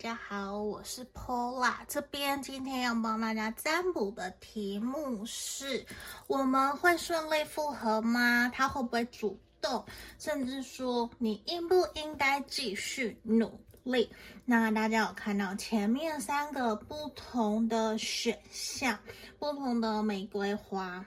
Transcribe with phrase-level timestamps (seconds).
[0.00, 5.84] 大家好，我是 Pola，这边今天要帮大家占卜的题目是：
[6.28, 8.48] 我们会顺利复合吗？
[8.54, 9.84] 他会不会主动？
[10.16, 14.08] 甚至说你应不应该继续努力？
[14.44, 18.96] 那大家有看到前面三个不同的选项，
[19.40, 21.04] 不同的玫瑰花。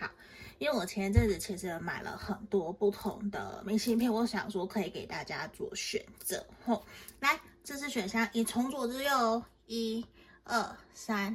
[0.00, 0.10] 好
[0.58, 6.44] 因为我前阵子其实买了很多不同的明信片，我想说可以给大家做选择。
[6.66, 6.84] 吼，
[7.20, 10.04] 来，这是选项一，从左至右，一、
[10.42, 11.34] 二、三，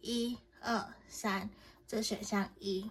[0.00, 1.48] 一、二、三，
[1.86, 2.90] 这选项一。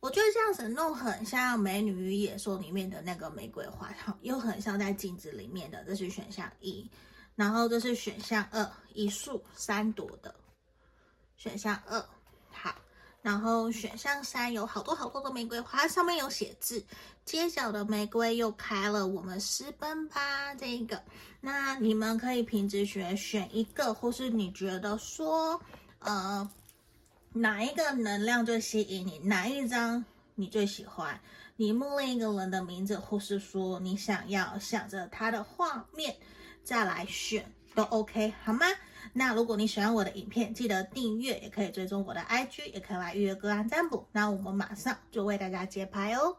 [0.00, 6.90] 我觉得这样子弄很像《美女与野兽》里面的那个玫瑰花，又很像在镜子里面的，这是选项一。
[7.36, 10.34] 然后这是选项二，一束三朵的，
[11.36, 12.02] 选项二。
[13.22, 16.84] 然后选项三有好多好多的玫瑰花，上面有写字。
[17.24, 20.54] 街角的玫瑰又开了，我们私奔吧。
[20.54, 21.02] 这个，
[21.40, 25.60] 那你们可以凭直觉选一个，或是你觉得说，
[25.98, 26.50] 呃，
[27.32, 30.04] 哪一个能量最吸引你，哪一张
[30.34, 31.20] 你最喜欢，
[31.56, 36.16] 你默念一个人的名字，或是说你想要想着他的画面，
[36.64, 38.66] 再来选都 OK，好吗？
[39.12, 44.06] 那如果你喜欢我的影片，记得订阅，也可以追踪我的 IG，也可以来预约个案占卜。
[44.12, 46.36] 那我们马上就为大家揭牌哦。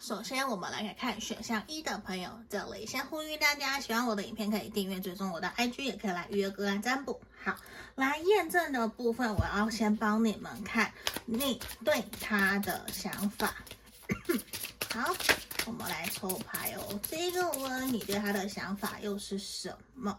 [0.00, 7.18] 首先，我们来看选项一的朋友，这里先呼吁大家，喜欢我的影片可以订阅追踪我的 IG，也可以来预约个案占卜。
[7.42, 7.56] 好，
[7.94, 10.92] 来验证的部分，我要先帮你们看
[11.24, 13.54] 你对他的想法。
[14.92, 15.14] 好，
[15.66, 17.00] 我们来抽牌哦。
[17.10, 20.18] 第一个问你对他的想法又是什么？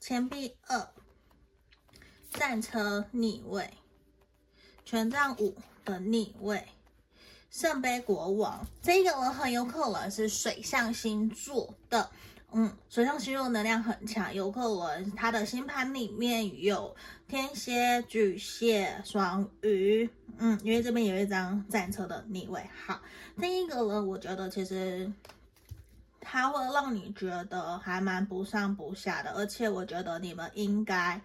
[0.00, 0.88] 钱币二，
[2.32, 3.72] 战车逆位，
[4.84, 6.66] 权杖五的逆位，
[7.50, 8.66] 圣杯国王。
[8.82, 12.10] 这个人很有可能是水象星座的。
[12.58, 16.96] 嗯，水象星座能量很强，有可能他的星盘里面有
[17.28, 20.08] 天蝎、巨蟹、双鱼。
[20.38, 22.66] 嗯，因为这边有一张战车的逆位。
[22.86, 22.98] 好，
[23.38, 25.12] 第一个呢，我觉得其实
[26.18, 31.20] 他会让你觉得还蛮不上不下的，而且我觉得你们应该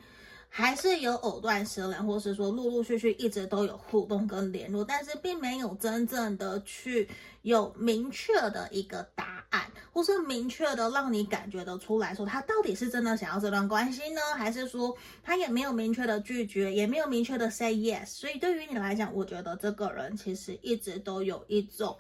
[0.54, 7.08] 还是有藕断丝连，或是说陆陆续续一直都有互动跟联络，但是并没有真正的去
[7.44, 9.72] 有明确的一个答案。
[9.94, 18.08] 或是明确的让你感觉得出来说，他到底是真的想要这段关系呢，还是说他也没有明确的拒绝，也没有明确的 say yes？
[18.08, 21.98] 所以对于你来讲，我觉得这个人其实一直都有一种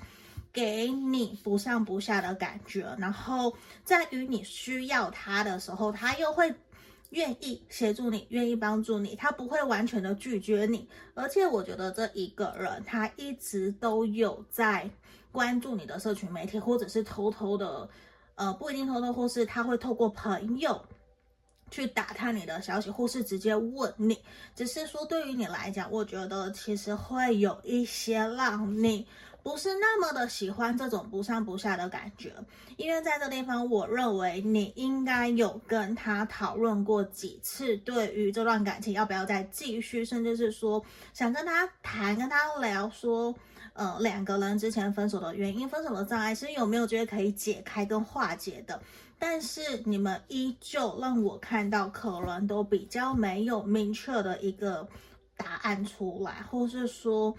[0.52, 6.54] 给你不上不下的感觉，然后在于你需要他的时候，他又会
[7.12, 10.86] 愿意协助你，愿意帮助你，他不会完全的拒绝你。
[11.14, 14.90] 而且我觉得这一个人，他一直都有在。
[15.34, 17.90] 关注你的社群媒体，或者是偷偷的，
[18.36, 20.86] 呃，不一定偷偷，或是他会透过朋友
[21.70, 24.20] 去打探你的消息，或是直接问你。
[24.58, 29.08] 只是说，对于你来讲，我觉得其实会有一些让你
[29.44, 32.34] 不是那么的喜欢这种不上不下的感觉。
[32.78, 43.36] 因为在这地方，我认为你应该有跟他讨论过几次，对于这段感情要不要再继续，甚至是说想跟他谈，跟他聊说。
[43.74, 48.78] 呃，两个人之前分手的原因，分手的障碍是有没有觉得可以解开跟化解的？
[49.18, 54.86] 但是你们依旧让我看到，可能都比较没有明确的一个
[55.38, 57.34] 答案出来，或是说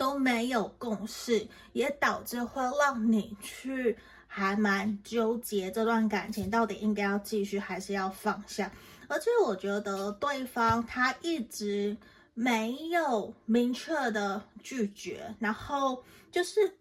[0.00, 8.72] 都没有共识，也导致会让你去还蛮纠结这段感情到底应该要继续还是要放下。
[9.06, 11.98] 而且我觉得对方他一直。
[12.32, 16.78] 没有明确的拒绝，然后就是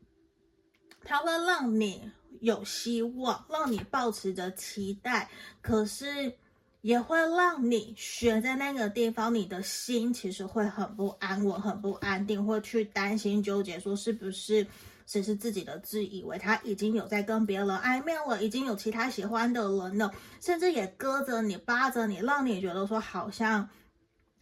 [1.03, 2.09] 他会让你
[2.39, 5.29] 有希望，让你抱持着期待，
[5.59, 6.37] 可是
[6.81, 14.65] 也会让你悬在那个地方，你的心其实会很不安稳，很不安定，会去担心纠结，说是不是
[15.05, 23.69] 只是自己的自以为，他已经有在跟别人暧昧了，已经有其他喜欢的人了，甚至也搁着你，扒着你，让你觉得说好像。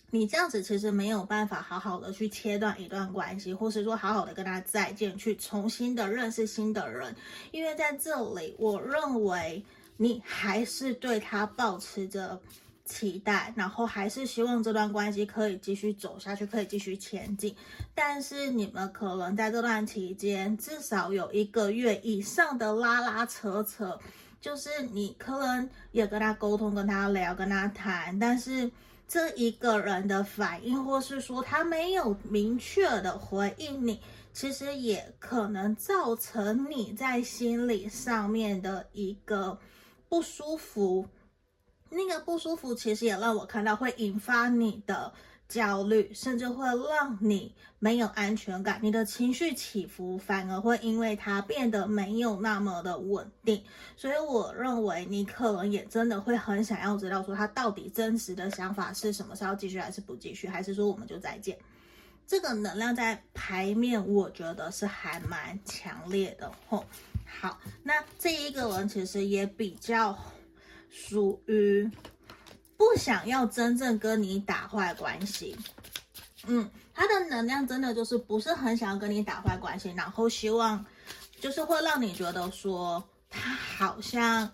[0.09, 7.13] 你这样子其实没有办法好好的去切断一段关系，或是说好好的跟他再见，去重新的认识新的人。
[7.51, 9.61] 因为在这里，我认为
[9.97, 12.39] 你还是对他抱持着
[12.85, 17.55] 期待，然后还是希望这段关系可以继续走下去，可以继续前进。
[17.93, 23.99] 但是你们可能在这段期间，至少有一个月以上的拉拉扯扯，
[24.39, 28.71] 就是你可能也跟他沟通，跟他聊，跟他谈，但是。
[29.09, 34.01] 这一个人的反应，或是说他没有明确的回应你，
[34.33, 39.57] 其实也可能造成你在心理上面的一个
[40.09, 41.07] 不舒服。
[41.89, 45.13] 那个不舒服，其实也让我看到会引发你的。
[45.49, 53.63] 焦虑，甚至会让你没有安全感，你的情绪起伏反而会因为它变得没有那么的稳定。
[53.95, 61.57] 所以我认为你可能也真的会很想要知道，说他到底真实的想法是什么，是要继续还是不继续，还是说我们就再见？
[62.27, 66.51] 这个能量在牌面，我觉得是还蛮强烈的。
[66.67, 66.83] 吼，
[67.27, 70.17] 好，那这一个人其实也比较
[70.89, 71.89] 属于。
[72.77, 75.57] 不想要真正跟你打坏关系，
[76.45, 80.85] 嗯，他的能量真的就是不是很想要跟你打坏关系，然后希望
[81.39, 84.47] 就是会让你觉得说他好像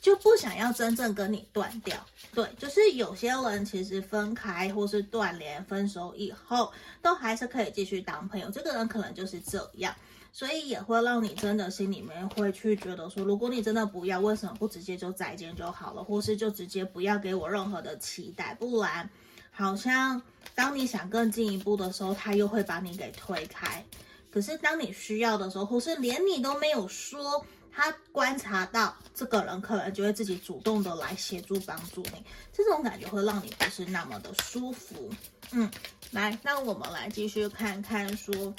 [0.00, 2.02] 就不想要真正跟你断掉。
[2.32, 8.50] 对，就是有些人其实分开或是断联、分手以后，都还是可以继续当朋友。
[8.50, 9.94] 这个人可能就是这样。
[10.36, 18.54] 所以也会让你真的心里面会去觉得说，如果你真的不要，为什么不直接就再见就好了，或是就直接不要给我任何的期待？
[18.56, 19.08] 不然，
[19.50, 20.20] 好像
[20.54, 23.82] 当你想更进一步的时候，他又会把你给推开。
[24.30, 27.42] 可是当你需要的时候，或是连你都没有说，
[27.72, 32.22] 他观察到这个人可能就会自己主动的来协助帮助你，
[32.52, 35.10] 这种感觉会让你不是那么的舒服。
[35.52, 35.70] 嗯，
[36.10, 38.54] 来，那我们来继续看看说。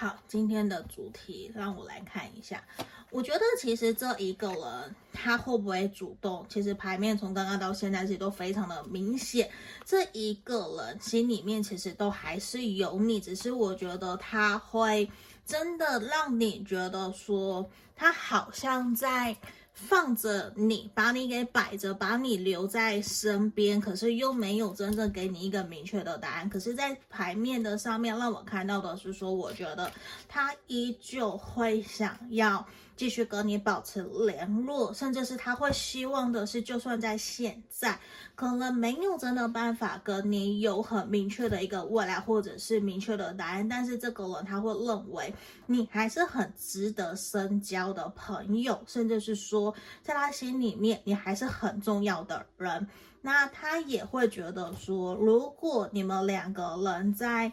[0.00, 2.64] 好，今天的主题让我来看一下。
[3.10, 9.50] 我觉得其实这一个人他会不会主动，其实牌面从刚刚到现在其实都非常的明显。
[9.84, 15.06] 这一个人心里面其实都还是有你，只是我觉得他会
[15.44, 19.36] 真的让你觉得说他好像在。
[19.72, 26.48] 放着你，把你给摆着，把你留在身边，可是又没有真正给你一个明确的答案。
[26.48, 29.90] 可是，在牌面的上面，让我看到的是说，我觉得
[30.28, 32.66] 他依旧会想要。
[33.00, 37.98] 继续跟你保持联络，甚至是他会希望的是，就算在现在
[38.34, 45.32] 可能没有真的办法跟你有很明确的一个未来，或者是明确的答案，但是这个人他会认为
[45.64, 52.86] 你还是很值得深交的朋友，甚至是说在他心里面你还是很重要的人。
[53.22, 57.50] 那他也会觉得说，如果你们两个人在。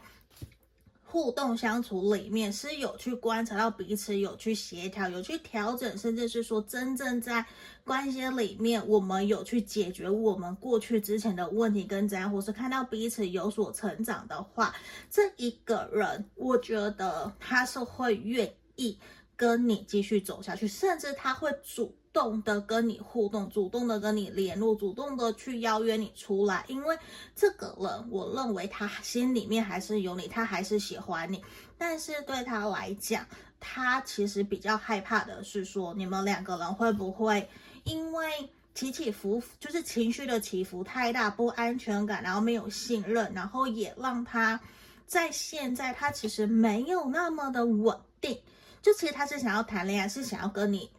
[1.17, 7.43] 互动相处里面是有去观察到彼此，有去协调，有去调整，甚至是说真正在
[7.83, 14.75] 关系里面，我们有去解决我们过去之前的问题跟怎样，或是看到彼此有所成长的话，
[15.09, 18.95] 这一个人，我觉得他是会愿意
[19.35, 21.97] 跟你继续走下去，甚至他会主。
[22.17, 26.97] 主动的跟你互动，主动的跟你联络，主动的去邀约你出来，因为
[27.35, 31.39] 这个人，我认为他心里面还是有你，他还是喜欢你，
[31.77, 33.23] 但是对他来讲，
[33.59, 37.47] 他其实比较害怕的是说，你们两个人会不会
[37.83, 38.27] 因为
[38.73, 44.59] 起起伏伏，就是情绪的起伏太大，不安全感，然后没有信任，然后也让他
[45.05, 48.35] 在现在他其实没有那么的稳定，
[48.81, 50.89] 就其实他是想要谈恋爱，是想要跟你。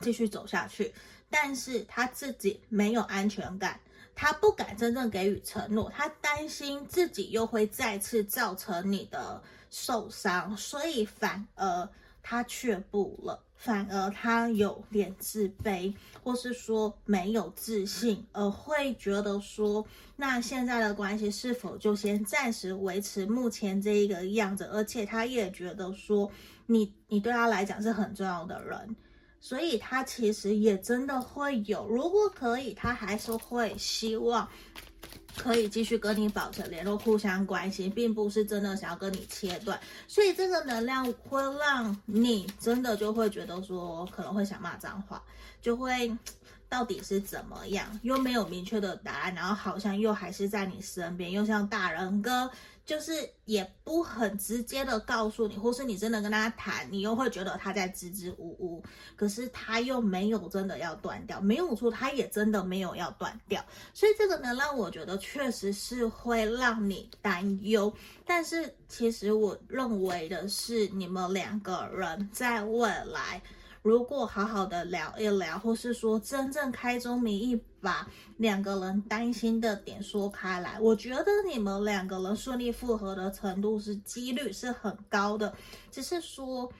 [0.00, 0.92] 继续走下去，
[1.30, 3.80] 但是他自己没有安全感，
[4.14, 11.88] 他不敢真正给予承诺，他担心自己又会再次造成你的受伤，所以反而
[12.22, 19.86] 他却步了，反而他有点自卑，或是说没有自信，而会觉得说，
[20.16, 24.64] 那现在的关系是否就先暂时维持目前这一个样子？
[24.72, 26.30] 而且他也觉得说，
[26.66, 28.96] 你你对他来讲是很重要的人。
[29.44, 34.48] 所以他其实也真的会有，如果可以，他还是会希望
[35.36, 39.78] 可以继续跟你保持联络，互相关心，并不是真的想要跟你切断。
[40.08, 45.22] 所以这个能量会让你真的就会觉得说，可能会想骂脏话，
[45.60, 46.10] 就会
[46.66, 52.50] 到底是怎么样，又没有明确的答案，然后好像又还是在你身边，又像大人哥。
[52.84, 53.12] 就是
[53.46, 58.84] 也不很直接的告诉你，或是你真的跟他谈，你又会觉得他在支支吾吾，
[59.16, 67.92] 可是他又没有真的要断掉，没有错，他也真的没有要断掉，所以这个能让我觉得确实是会让你担忧。
[68.26, 73.40] 但是其实我认为的是，你们两个人在未来。
[73.84, 85.54] 如果好好的聊一聊，或是说真正开宗明义把两个人担心的点说开来，我觉得你们两个人顺利复合的程度是几率是很高的。
[85.90, 86.72] 只是说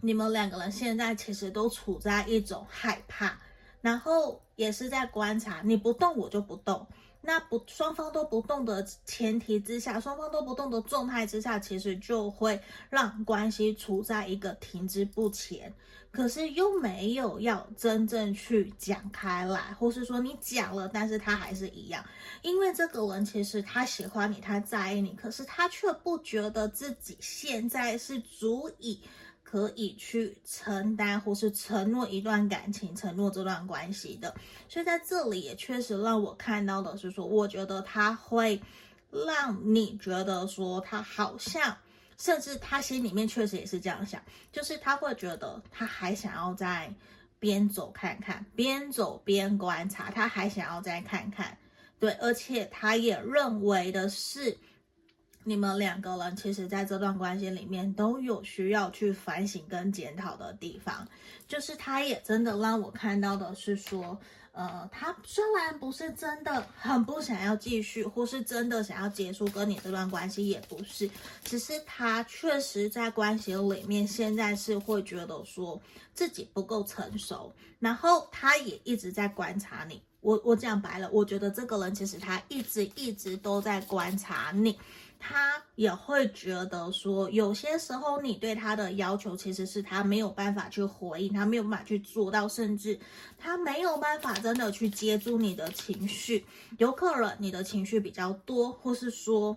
[0.00, 3.38] 你们两个人现在其实都处在一种害怕，
[3.80, 6.84] 然后也是在观察，你不动我就不动。
[7.26, 15.74] 那不双方都不动的前提之下，双方都不动的状态之下，其实就会让关系处在一个停滞不前。
[16.10, 22.04] 可是又没有要真正去讲开来，或是说你讲了，但是他还是一样，
[22.42, 29.00] 因为这个人其实他喜欢你，他在意你，可是他却不觉得自己现在是足以。
[29.54, 34.34] 可以去承担或是承诺一段感情，承诺这段关系的，
[34.68, 38.60] 所以在这里也确实让我看到的是说，我觉得他会
[39.12, 41.76] 让你觉得说他好像，
[42.18, 44.20] 甚至他心里面确实也是这样想，
[44.50, 46.92] 就是他会觉得他还想要再
[47.38, 51.56] 边走看看，边走边观察，他还想要再看看，
[52.00, 54.58] 对，而且他也认为的是。
[55.44, 61.06] 你们两个人其实在这段关系里面都有需要去反省跟检讨的地方，
[61.46, 64.18] 就是他也真的让我看到的是说，
[64.52, 71.08] 呃，他虽然不是真的很不想要继续，或是真的想要结束跟你这段关系，也不是，
[71.44, 75.78] 只是他确实在关系里面现在是会觉得说
[76.14, 80.02] 自己不够成熟，然后他也一直在观察你。
[80.24, 84.76] 我我讲白了，我觉得这个人其实他一直一直都在观察你。
[85.26, 92.98] 他也会觉得说，有些时候你对他的要求其实是他没有办法去回应，他没有办法去做到，甚至
[93.38, 96.44] 他没有办法真的去接住你的情绪。
[96.78, 99.56] 有可能你的情绪比较多，或是说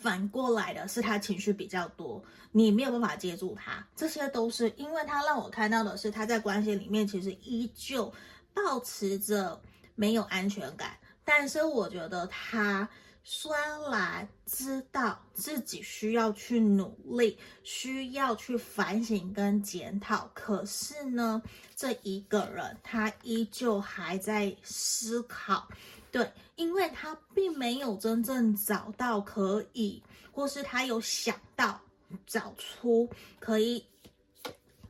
[0.00, 3.86] 反过来的是他情绪比较多，你没有办法接住他。
[3.94, 8.12] 这些都是因为他让我看到的是他在关系里面其实依旧
[8.54, 9.60] 保持着
[9.94, 12.88] 没有安全感，但是我觉得他。
[13.26, 13.50] 虽
[13.90, 21.42] 然知道自己需要去努力，需要去反省跟检讨，可是呢，
[21.74, 25.66] 这一个人他依旧还在思考，
[26.12, 31.80] 对，因为他并没有真正找到可以，或是他有想到
[32.26, 33.08] 找出
[33.40, 33.82] 可以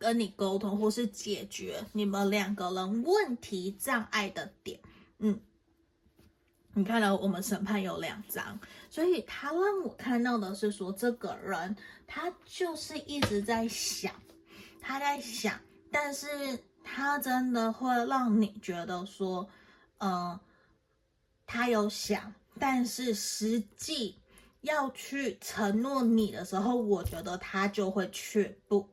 [0.04, 4.78] 跟你沟通或是解决你们两个人问题障碍的点，
[5.16, 5.40] 嗯。
[6.74, 11.74] 你看到我们审判有两张，所以他让我看到的是说，这个人
[12.06, 14.12] 他就是一直在想，
[14.78, 15.58] 他在想，
[15.90, 16.26] 但是
[16.82, 19.48] 他真的会让你觉得说，
[19.98, 20.38] 呃，
[21.46, 24.18] 他有想，但是实际
[24.62, 28.88] 要去承诺你的时候，我觉得他就会却步，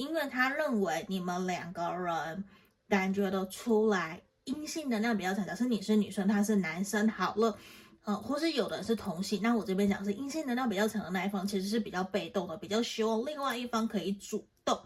[0.00, 2.44] 因为他认为你们两个人
[2.88, 4.22] 感觉得出来。
[4.44, 7.56] 阴性能量比较强，假设你是女生，他是男生，好了，
[8.04, 14.80] 呃，或是有的是同性，那我这边讲是阴性能量比较强的那一方，其实是比较被动的，比较希望另外一方可以主动，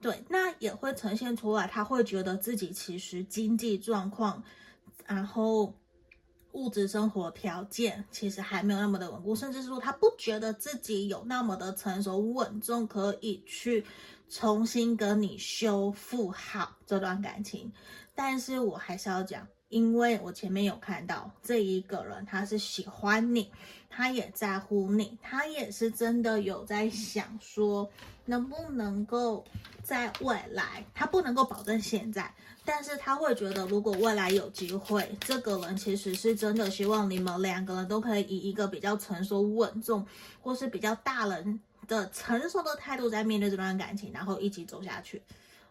[0.00, 4.42] 对，那也会呈现出来，他会觉得自己其实经济状况，
[5.04, 5.74] 然后
[6.52, 13.84] 物质生活条件其实还没有那么的稳固，甚至是说他不觉得自己有那么的成熟稳重，可以去
[14.32, 17.70] 重新跟你修复好这段感情。
[18.14, 23.52] 但是我还是要讲，因为我前面有看到这一个人，他是喜欢你，
[23.90, 27.90] 他也在乎你，他也是真的有在想说，
[28.24, 29.44] 能不能够
[29.82, 32.34] 在未来，他不能够保证现在，
[32.64, 40.06] 但是他会觉得，如果未来有机会，这个人其实是真的希望你们两个人都可以以一个比较成熟稳重，
[40.40, 45.22] 或是比较大人的成熟的态度在面对这段感情，然后一起走下去。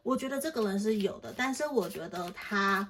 [0.04, 2.88] 我觉得这个人是有的，但是我觉得他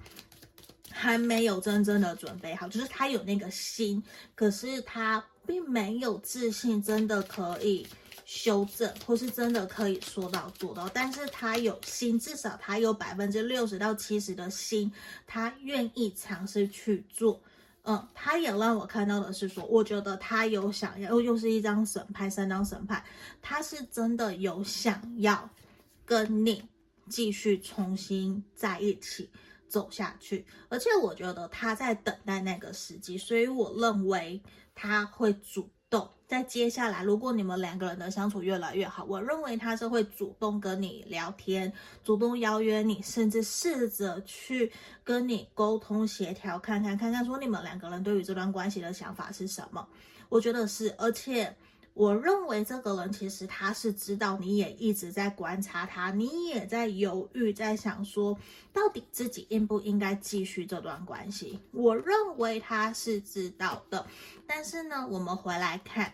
[0.90, 4.01] 还没有真正的准备好，就是他有那个心，
[4.34, 7.86] 可是他并没有自信，真的可以
[8.25, 10.88] 修正，或是真的可以说到做到。
[10.90, 14.92] 但是他有心，至少他有百分之六十到七十的心，
[15.28, 17.42] 他愿意尝试去做。
[17.83, 23.03] 嗯，他也让我看到的是说，我觉得他有想要，又是一张审判，三张审判，
[23.41, 25.50] 他是真的有想要
[26.05, 26.63] 跟你。
[27.09, 29.29] 继续重新在一起
[29.67, 34.41] 走下去，而且我觉得他在等待那个时机，所以我认为
[34.73, 35.69] 他会主
[36.31, 41.73] 在接下来，如果你们两个人的相处越来越好，我认为他是会主动跟你聊天，
[42.05, 44.71] 主动邀约你，甚至试着去
[45.03, 49.85] 跟你沟通协调，看看看看说你们两个人对于这段关系的想法是什么。
[50.29, 51.53] 我觉得是，而且。
[51.93, 58.38] 我认为这个人其实他是知道，你也一直在观察他，你也在犹豫，在想说，
[58.71, 61.60] 到底自己应不应该继续这段关系。
[61.71, 64.07] 我认为他是知道的，
[64.48, 66.13] 但是呢，我们回来看，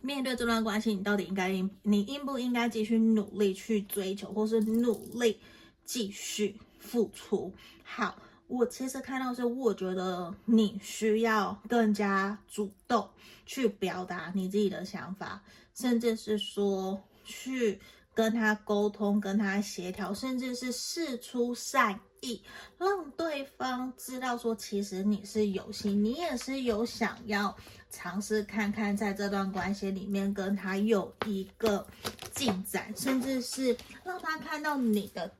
[0.00, 5.38] 面对这段关系，你到底应该应你应不应该继续努力去追求，或是努力
[5.84, 7.52] 继续付出？
[7.84, 8.16] 好，
[8.48, 13.06] 我其实看到是，我觉得你需要更加主动
[13.44, 15.42] 去表达你自己的想法，
[15.74, 17.78] 甚至是说去
[18.14, 22.42] 跟他沟通、跟他协调，甚至是释出善意，
[22.78, 27.54] 让对方知道说，其实你是有心，你也是有想要
[27.90, 31.86] 尝试看看，在这段关系里面跟他有一个
[32.34, 35.30] 进展，甚至是让他看到你的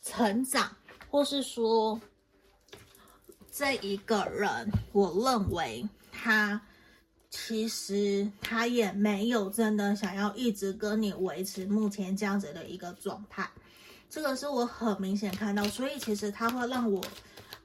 [0.00, 0.70] 成长，
[1.10, 2.00] 或是说。
[3.54, 6.58] 这一个人，我认为他
[7.28, 13.46] 其实他也没有真的想要一直跟你维持目前这样子的一个状态，
[14.08, 16.98] 这个是我很明显看到，所以其实他会让我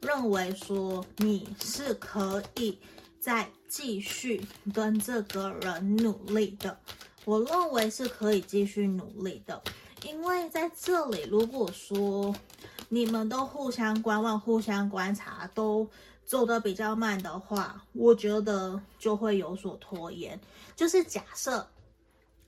[0.02, 2.78] 认为说你是可以
[3.22, 6.78] 再继续跟这个人努力的，
[7.24, 9.62] 我认为是可以继续努力的，
[10.04, 12.36] 因为在这里如果说。
[12.90, 15.90] 你们都互相观望、互相观察，都
[16.24, 20.40] 走得比较慢的话，我觉得就会有所拖延。
[20.76, 21.68] 就是假设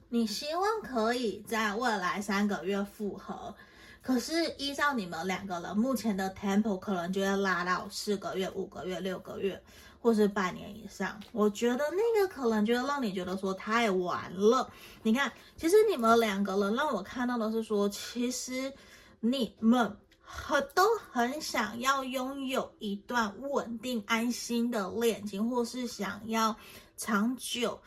[0.08, 3.54] 你希望可以在未来三个月复合，
[4.02, 9.62] 可是依照你们两个人目前的 tempo，可能就会拉到四个月、五个月、六个月，
[10.02, 11.20] 或是半年以上。
[11.34, 14.72] 我觉得那个可能就会让你觉得说太晚了。
[15.04, 18.72] 你看，其实你们两个人让我看到的是说，其实
[19.20, 19.98] 你们。
[20.32, 26.56] 很都很想要拥有一段稳定安心的恋情，或是想要
[26.96, 27.82] 长久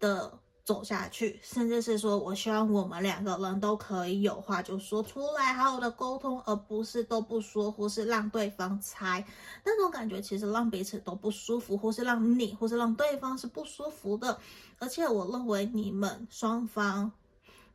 [0.00, 0.32] 的
[0.64, 9.22] 走下去，甚至是说，我希望我们两个人都可以有话就说出来，好好的沟通，而不是都不说，或是让对方猜。
[9.62, 14.38] 那种感觉其实让彼此都不舒服，或是让你，或是让对方是不舒服的。
[14.78, 17.12] 而且我认为你们双方。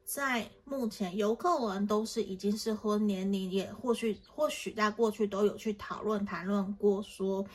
[0.07, 7.45] 在目前，游客们都是已经适婚年龄，也或许或许在过去都有去讨论谈论过说，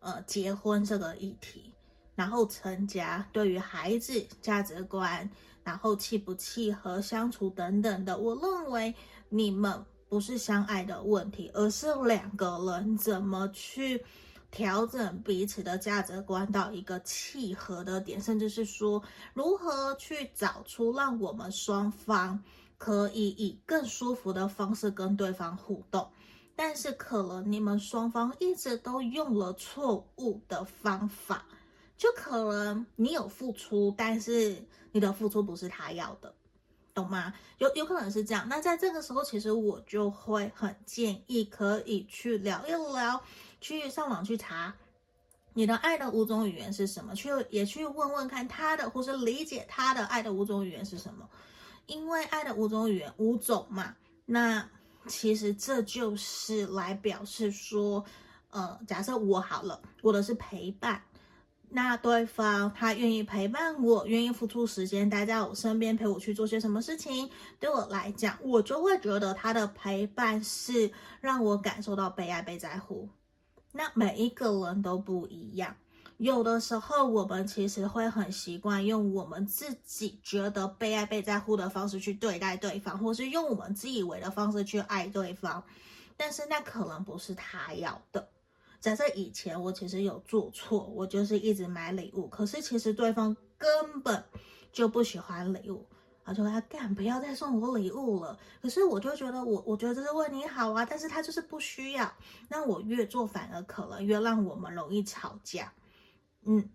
[0.00, 1.74] 呃，结婚这个议题，
[2.14, 5.30] 然后成家，对于孩子价值观，
[5.62, 8.94] 然后契不契合相处等等的，我认为
[9.28, 14.02] 你们不是相爱的问题，而是两个人怎么去。
[14.52, 19.02] 调整彼此的价值观到一个契合的点，甚至是说
[19.34, 22.40] 如何去找出让我们双方
[22.76, 26.08] 可以以更舒服的方式跟对方互动。
[26.54, 31.46] 但是可能你们双方一直都用了错误的方法，
[31.96, 34.62] 就可能你有付出，但是
[34.92, 36.34] 你的付出不是他要的，
[36.92, 37.32] 懂吗？
[37.56, 38.46] 有有可能是这样。
[38.50, 43.24] 那在这个时候，其实我就会很建议可以去聊一聊。
[43.62, 44.74] 去上网去查
[45.54, 51.28] 你的爱的五种语言是什么，去也去问问看他的，或是理解他的爱的五种语言是什么。
[51.86, 54.68] 因为爱的五种语言五种嘛，那
[55.08, 58.04] 其实这就是来表示说，
[58.50, 61.02] 呃，假设我好了，我的是陪伴，
[61.68, 73.08] 那对方他愿意陪伴我，愿意付出时间待在我身边，陪我去做些什么事情，对我来讲，我就会觉得他的陪伴是让我感受到被爱、被在乎。
[73.72, 75.74] 那每一个人都不一样，
[76.18, 85.64] 有的时候我们其实会很习惯用我们自己觉得被爱、被在乎的方式去对待对方，或是用我们自以为的方式去爱对方，
[86.16, 88.28] 但是那可能不是他要的。
[88.80, 94.22] 假设以前我其实有做错，我就是一直买礼物，可是其实对方根本
[94.72, 95.86] 就不喜欢礼物。
[96.24, 98.38] 他就说他干，不要再送我礼物了。
[98.60, 102.12] 可是我就觉得我，我觉得这是为你好啊，但是他就是不需要。
[102.48, 105.72] 那我越做反而可能越让我们容易吵架。
[106.44, 106.68] 嗯，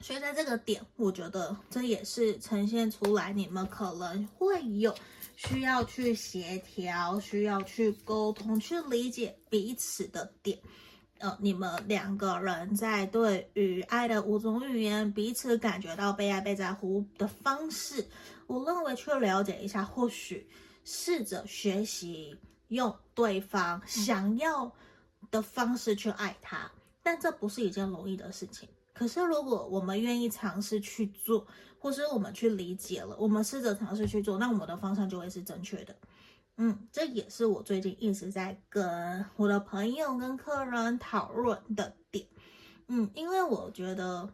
[0.00, 4.94] 所以在这个点，我觉得这也是呈现出来你们可能会有
[5.36, 10.58] 需要去协调、需要去沟通、去理解彼此的点。
[11.18, 18.06] 呃，你们两个人在对于爱的五种语言，彼此感觉到被爱、被在乎的方式，
[18.46, 20.48] 我认为去了解一下，或许
[20.84, 24.72] 试着学习用对方想要
[25.30, 26.70] 的方式去爱他，
[27.02, 28.68] 但这不是一件容易的事情。
[28.94, 31.46] 可是如果我们愿意尝试去做，
[31.80, 35.94] 或是我们去理解了，我们试着尝试去做，那我们的方向就会是正确的。
[36.60, 42.26] 嗯，这也是我最近一直在跟我的朋友跟客人讨论的点。
[42.88, 44.28] 嗯，因为我觉得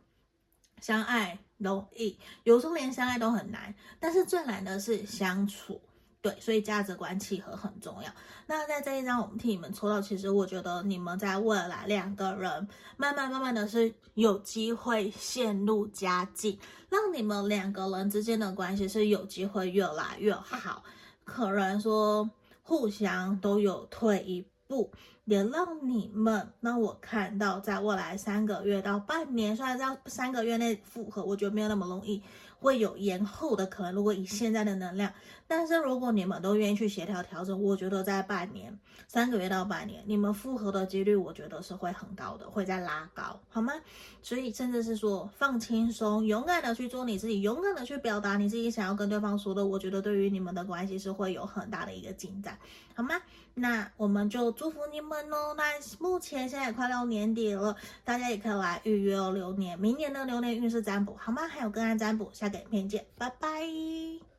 [0.80, 5.80] 相爱容易，有时候连相爱都很难，但是最难的是相处。
[6.22, 8.10] 对，所以价值观契合很重要。
[8.46, 16.58] 那在这一张我们替你们抽到，其实我觉得你们在未来两个人慢慢慢慢的是有机会陷入佳境，
[16.88, 20.82] 让你们两个人之间的关系是有机会越来越好。
[21.24, 22.30] 可能说
[22.62, 24.90] 互相都有退一步，
[25.24, 32.22] 也让你们让我看到，在未来三个月到半年，虽然在三个月内复合，我觉得没有那么容易。
[32.60, 35.12] 会有延后的可能，如果以现在的能量，
[35.46, 43.72] 但是如果你们都愿意去协调调整，我觉得在半年、三个月到半年，你们复合的几率，我觉得是会很高的，会再拉高，好吗？
[44.22, 52.58] 所以甚至是说放轻松，勇敢的去做你自己，勇敢的去表达你自己想要跟对方说的，我觉得对于你们的关系是会有很大的一个进展，
[52.94, 53.20] 好吗？
[53.52, 55.54] 那我们就祝福你们哦。
[55.56, 55.64] 那
[56.00, 61.46] 目前现在也快到年底了，大家也可以来预约哦，流年明年的流年运势占卜，好吗？
[61.46, 64.33] 还有个案占卜，下个影片见，拜拜。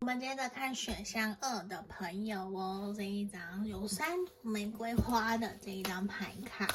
[0.00, 6.68] 我们接着看选项二的朋友哦，这一张有三朵玫瑰花的这一张牌卡。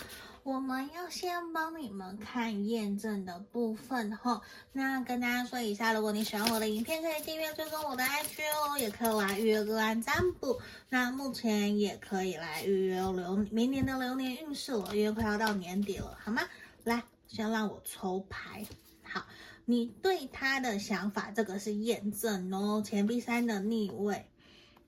[0.44, 10.60] 我们要先帮你们看验证的部分哈，那跟大家说一下，如果你喜欢我的影片，可以订阅追踪我的 IG 哦，也可以来预约个案占卜。
[10.90, 16.42] 那目前也可以来预约流明年的流年运势了，因为快要到年底了，好吗？
[16.86, 18.66] 来，先让我抽牌。
[19.04, 19.26] 好，
[19.66, 22.82] 你对他的想法，这个是验证哦。
[22.86, 24.26] 钱币三的逆位，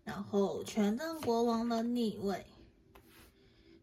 [0.04, 2.45] 然后权杖国王的逆位。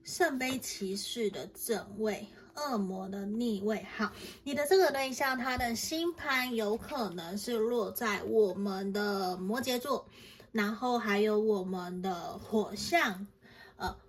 [0.05, 3.85] 圣杯骑士的正位，恶魔的逆位。
[3.97, 4.13] 好，
[4.45, 10.07] 你的这个对象，他的星盘有可能是落在我们的摩羯座，
[10.53, 13.27] 然后还有我们的火象，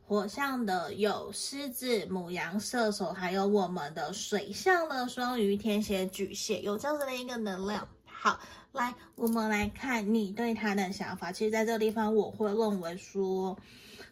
[0.08, 7.86] 火象的有狮子、母羊、射手，还有我们的水象的双鱼、天蝎、巨蟹，有这样子的一个能量。
[8.06, 8.40] 好，
[8.72, 11.30] 来，我们来看你对他的想法。
[11.30, 13.58] 其实，在这个地方，我会认为说。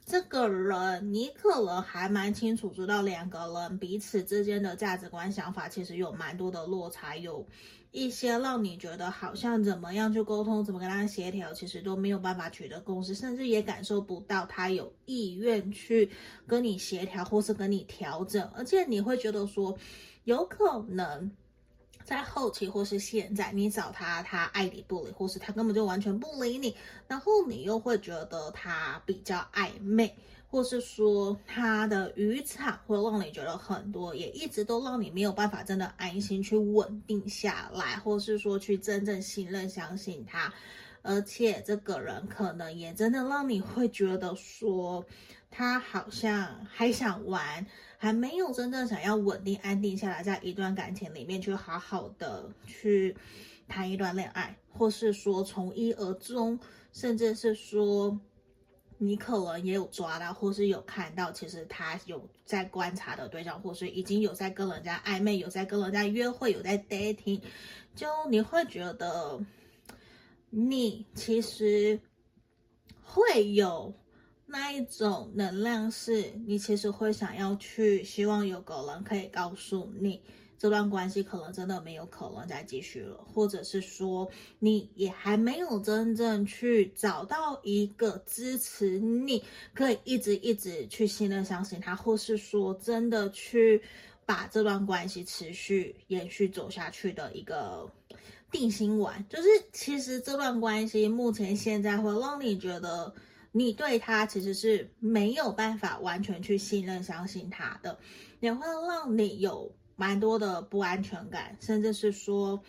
[0.05, 7.43] 这个人，你可能还蛮清楚，知道两个人彼此之间的价值观、想法，其实有蛮多的落差，有
[7.95, 16.09] 一些让你觉得好像怎么样去沟通，怎么跟他协调，其实都没有办法取得共识，甚至也感受不到他有意愿去
[16.45, 19.77] 跟你协调，或是跟你调整，而且你会觉得说，
[20.25, 21.31] 有可能。
[22.03, 26.75] 在后期或是现在，你找他，他爱理不理，或是他根本就完全不理你，
[27.07, 30.15] 然后你又会觉得他比较暧昧，
[30.55, 40.53] 或是说他的渔场会让你觉得很多，也一直都让你没有办法真的安心去稳定下来，或是说去真正信任、相信他，
[41.01, 45.05] 而且这个人可能也真的让你会觉得说，
[45.51, 47.67] 他好像还想玩。
[47.97, 53.13] 还没有真正想要稳定安定下来，在一段感情里面去好好的去
[53.67, 56.57] 谈一段恋爱，或是说从一而终，
[56.93, 58.17] 甚至是说
[58.97, 67.41] 你可能也有抓到，或是有看到，其实他有在观察的对象，或是已经有在跟人家暧昧，有在跟人家约会，有在 dating，
[67.95, 69.39] 就你会觉得
[70.49, 71.99] 你其实
[73.03, 73.93] 会有。
[74.47, 80.21] 那一种能量是你其实会想要去，希望有个人可以告诉你，
[80.57, 93.81] 这段关系可能真的没有可能再继续了，或者是说你也还没有真正去找到一个支持你，可以一直一直去信任、相信他，或是说真的去
[94.25, 97.89] 把这段关系持续延续走下去的一个
[98.51, 99.25] 定心丸。
[99.29, 103.13] 就是其实这段关系目前现在会让你觉得。
[103.57, 107.97] 你对他其实是没有办法完全去信任、相信他的，
[108.41, 112.61] 也会让你有蛮多的不安全感，甚至是说，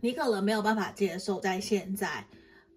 [0.00, 2.26] 你可能没有办法接受，在现在，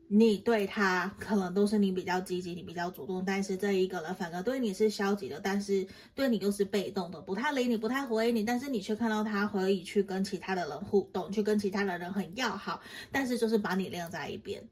[0.07, 12.79] 你对他可能都是你比较积极，你比较主动，但是这一个人反而对你是消极的，但是对你又是被动的，不太理你，不太回你，但是你却看到他可以去跟其他的人互动，去跟其他的人很要好，
[13.11, 14.63] 但是就是把你晾在一边。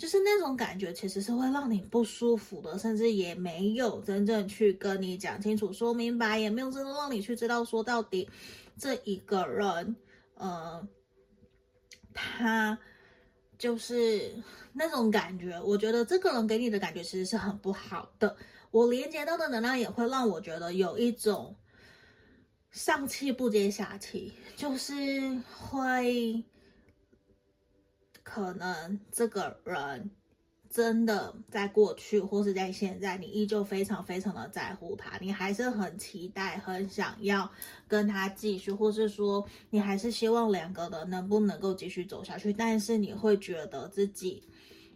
[0.00, 8.26] 就是那种感觉，其实是会让你不舒服的，甚至也没有真正去跟你讲清楚、说明白，也没有真的让你去知道说到底
[8.78, 9.94] 这一个人，
[10.36, 10.88] 呃，
[12.14, 12.78] 他
[13.58, 14.34] 就是
[14.72, 15.60] 那种感觉。
[15.60, 18.34] 我觉得这个人给你的感觉其实是很不好的。
[18.70, 21.54] 我连接到的能量也会让我觉得有一种
[22.70, 26.42] 上气不接下气，就是会。
[28.32, 30.08] 可能这个人
[30.70, 37.50] 真的在过去或是在现在，你依旧非常非常的在乎他，你还是很期待、很想要
[37.88, 44.44] 跟他继续，或是说你还是希望两个人能不能够继续走下去，但是你会觉得自己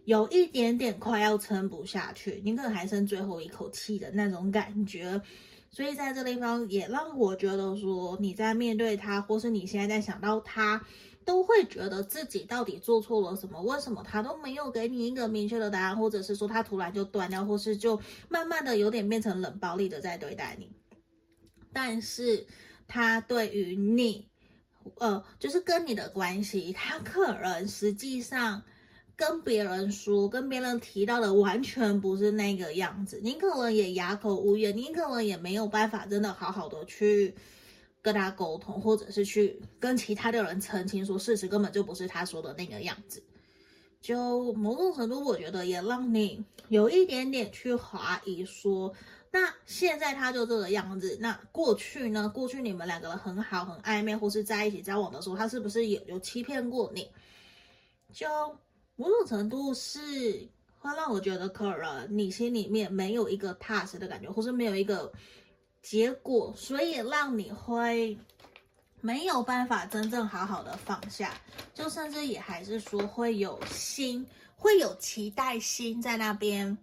[0.05, 5.21] 有一点点快要撑不下去，你可能还剩最后一口气的那种感觉。
[5.69, 10.81] 所以在这地方也让我觉得说，你在面对他，或是你现在在想到他。
[11.25, 13.59] 都会觉得自己到底做错了什么？
[13.63, 20.71] 为什么他都没有给你一个明确的答案，或者是说他突然就断掉，或是就慢慢的有点变成冷暴力的在对待你？
[21.73, 22.45] 但是
[22.87, 24.29] 他对于你，
[24.99, 28.61] 呃，就是跟你的关系，他可能实际上
[29.15, 33.19] 跟别人说、跟别人提到的完全不是那个样子。
[33.23, 37.33] 你可能也哑口无言，你可能也没有办法真的好好的去。
[38.05, 43.23] 跟他沟通，或者是去跟其他的人澄清，说事实根本就不是他说的那个样子。
[43.99, 48.93] 就某种程度，我觉得也让你有一点点去怀疑说，
[49.31, 52.29] 那现在他就这个样子，那过去呢？
[52.31, 57.09] 过去你们两个人很好、很暧昧，或是在一起交往的时候，他是不是也有欺骗过你？
[58.13, 58.27] 就
[58.95, 59.99] 某种程度是
[60.77, 65.11] 会让我觉得，可能你心里面没有一个踏实的感觉，或是没有一个。
[65.85, 68.17] 结果，所以让你会
[69.01, 71.39] 没有办法真正好好的放下，
[71.75, 76.75] 就甚至也还是说会有心，会有期待心在那边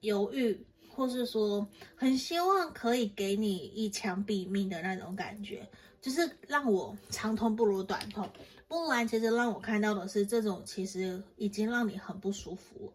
[0.00, 5.66] 犹豫，或是说很希望可以给你一枪毙命的那种感觉，
[6.02, 8.28] 就是让我长痛不如短痛。
[8.68, 12.92] 不然，其实让我看到的是这种，其实已经让你很不舒服了。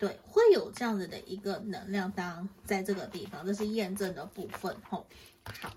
[0.00, 5.06] 对，会有这样子的一个能量，当在这个地方，这是验证的部分吼。
[5.60, 5.70] 好，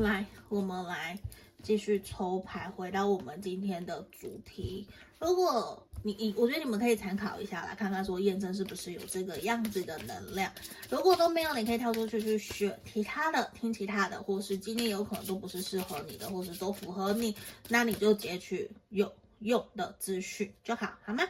[0.00, 1.16] 来，我们来
[1.62, 4.84] 继续抽牌，回到我们今天的主题。
[5.20, 10.52] 如果你你，我觉得你们可以参考一下来看看说验证是不是有这个样子的能量。
[10.88, 17.36] 如果都没有，你可以跳出去去选其他的，听其他的，或是今天有可能都不是适合你的，或是都符合你，
[17.68, 21.22] 那你就截取有用的资讯就好，好吗？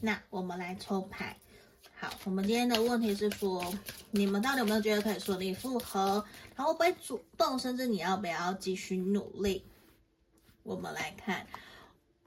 [0.00, 1.36] 那我们来抽牌。
[1.94, 3.62] 好，我们今天的问题是说，
[4.10, 6.24] 你们到底有没有觉得可以顺利复合？
[6.56, 9.62] 然后会主动，甚至你要不要继续努力？
[10.62, 11.46] 我们来看，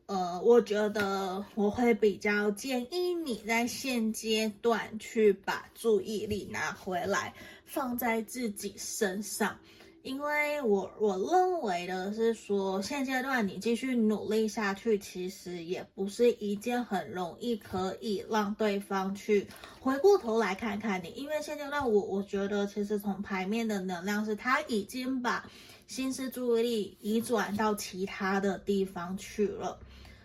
[0.05, 7.33] 呃，我觉得我会比较建议你在现阶段去把注意力拿回来，
[7.65, 9.57] 放在自己身上。
[10.03, 19.47] 因为我我认为的是说，现阶段你继续努力下去，其实也不是一件很容易可以让对方去
[19.79, 21.07] 回过头来看看你。
[21.15, 25.49] 因为现阶段我我觉得，其实从牌面的能量是，他已经把
[25.87, 29.79] 心思注意力移转到其他的地方去了，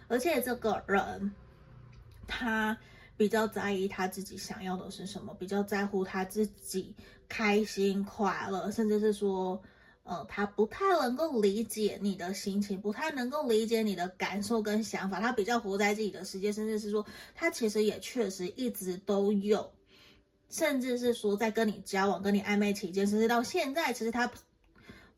[0.09, 1.33] 而且这个人
[2.27, 2.77] 他
[3.19, 6.95] 比较在意他自己想要的是什么，比较在乎他自己。
[7.31, 9.63] 开心快乐，甚至是说，
[10.03, 15.21] 呃，他不太能够理解你的心情，不太能够理解你的感受跟想法。
[15.21, 17.05] 他比较活在自己的世界，甚至是说，
[17.35, 19.71] 他其实也确实一直都有，
[20.49, 24.33] 甚至是说，在跟你交往、跟你暧昧期间，甚至到现在，其实他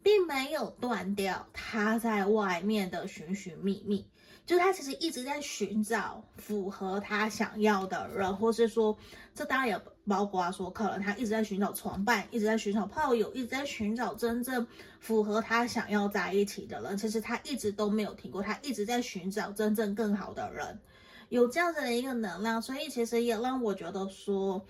[0.02, 4.04] 并没有断掉他在外面的寻寻觅觅。
[4.50, 8.98] 就他其实一直在寻找符合他想要的人，或是说，
[9.32, 14.66] 这当然也包括说，可能他一直在寻找床伴，一直在寻找炮友，一直在寻找真正
[14.98, 16.96] 符合他想要在一起的人。
[16.96, 20.80] 其实他一直都没有停过，他一直在寻找真正更好的人，
[21.28, 24.66] 有这样子的一个能量，所以其实也让我觉得说，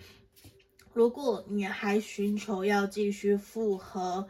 [0.93, 4.29] 如果你还寻求要继续复合，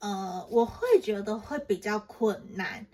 [0.00, 2.84] 呃，我会觉得会比较困难。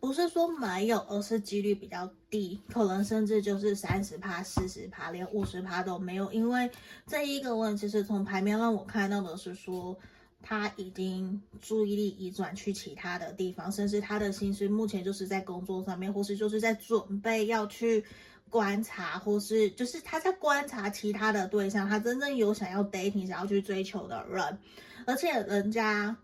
[0.00, 6.32] 不是说没有，而是几率比较低，可能甚至就是三十趴、四十趴，连五十趴都没有。
[6.32, 6.68] 因为
[7.06, 9.96] 这一个问题是从牌面让我看到的是说，
[10.42, 18.04] 他已经注意力移转去其他的地方，甚至他的心思目前就是在工作上面，或是就是在准备要去
[18.50, 24.58] 观察，或是就是他在观察其他的对象，他真正有想要 dating、想要去追求的人，
[25.06, 26.16] 而且人家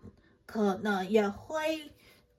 [0.45, 1.89] 可能也会。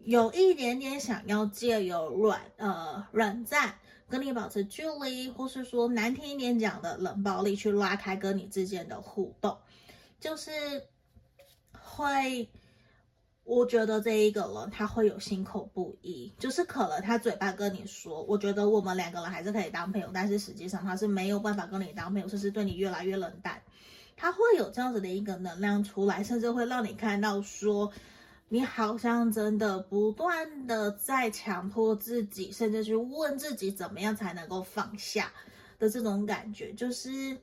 [0.07, 3.75] 有一点点想要借由软呃冷战
[4.09, 9.59] 跟你保持距离，或是说难听一点讲的冷暴力去拉开跟你之间的互动，
[10.21, 10.53] 就是
[11.73, 12.49] 会，
[13.43, 23.61] 我觉得这一个人他会有心口不一，就是可能他嘴巴跟你说，我觉得我们两个人还是可以当朋友，但是实际上他是没有办法跟你当朋友，甚至对你越来越冷淡，
[24.17, 27.93] 他会有这样子的一个能量出来，甚至会让你看到说。
[28.49, 35.33] 你好像真的不断的在强迫自己，甚至去问自己怎么样才能够放下
[35.81, 37.37] 的这种感觉，就是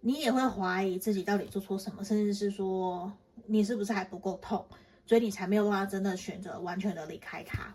[0.00, 3.12] 你也会怀疑自己到底做错什么，甚至是说
[3.46, 4.66] 你是不是还不够痛，
[5.06, 7.72] 所以你才没有办法真的选择完全的离开他。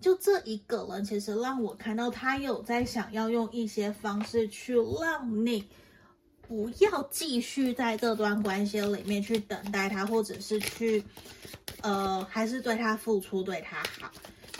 [0.00, 5.68] 就这一个人，其实让我看到他有在想要用一些方式去让你
[6.40, 11.04] 不要继续在这段关系里面去等待他，或者是去。
[11.82, 14.10] 呃，还是对他付出，对他好，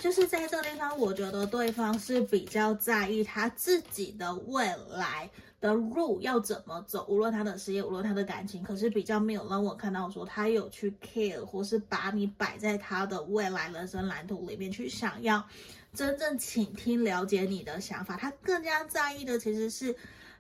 [0.01, 5.31] 就是在这个地方，我觉得对方是比较在意他自己的未来
[5.61, 15.47] 的路要怎么走，无论他的事业，无论他的感情，可是比较没有让我看到说他有去 care 或是把你摆在他的未来人生蓝图里面去想要
[15.95, 18.17] 真正倾听、了解你的想法。
[18.17, 19.95] 他更加在意的其实是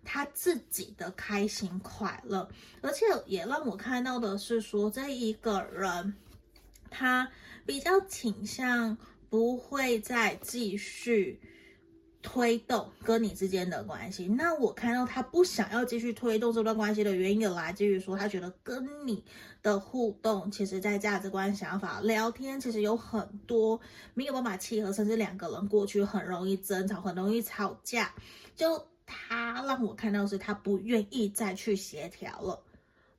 [0.04, 2.48] 他自己的开心快乐，
[2.80, 6.12] 而且也让我看到的是说这一个人
[6.92, 7.28] 他
[7.66, 8.96] 比较倾向。
[9.32, 11.40] 不会再继续
[12.20, 14.28] 推动跟你之间的关系。
[14.28, 19.24] 那我看到他不想要继续推动这段关系的原因，有来自于说他觉得跟你
[19.62, 23.80] 的互动，其实在价值观、想法、聊天，其实有很多
[24.12, 28.14] 没有办法契合，甚至两个人过去很容易争吵，很容易吵架。
[28.54, 32.62] 就他让我看到是他不愿意再去协调了，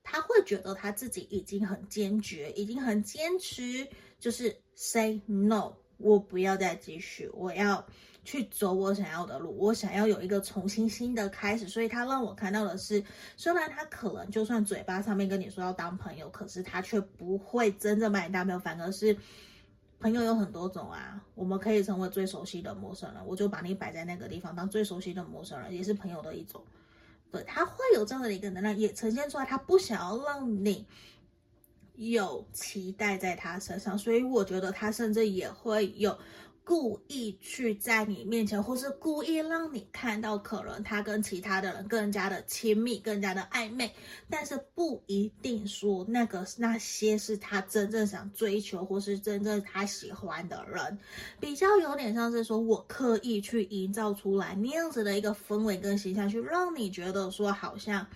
[0.03, 3.87] 他会觉得他自己已经很坚决，已经很坚持，
[4.19, 5.73] 就是 say no。
[5.97, 7.85] 我不要再继续，我要
[8.25, 11.69] 去走我想要的路，我想要有一个重新新的开始。
[11.69, 13.01] 所以他让我看到的是，
[13.37, 19.15] 虽然他可能就算嘴巴上面跟你说要当朋友，可是他却不会真正把你当朋友，反而是
[19.99, 21.23] 朋友有很多种啊。
[21.35, 26.61] 我们可以成为最熟悉的陌生人，我就把你摆在那个地方当最熟悉的陌生人，也是朋友的一种。
[27.41, 30.85] 他会有这样的一个能量，也呈现出来，他不想要让你。
[31.95, 36.17] 有期待在他身上，所以我觉得他甚至也会有
[36.65, 43.91] 故意去在你面前，或是故意让你看到，可能他跟其他的人更加的亲密，更加的暧昧，
[44.29, 50.97] 但是不一定说那个那些是他真正想追求，或是真正他喜欢的人，
[51.39, 58.07] 比较有点像是说我刻意去营造出来那样子的一个氛围跟形象，去让你觉得说好像。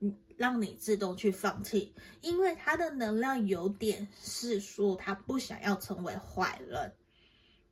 [0.00, 6.92] 嗯让你自动去放弃，因为他的能量有点是说他不想要成为坏人，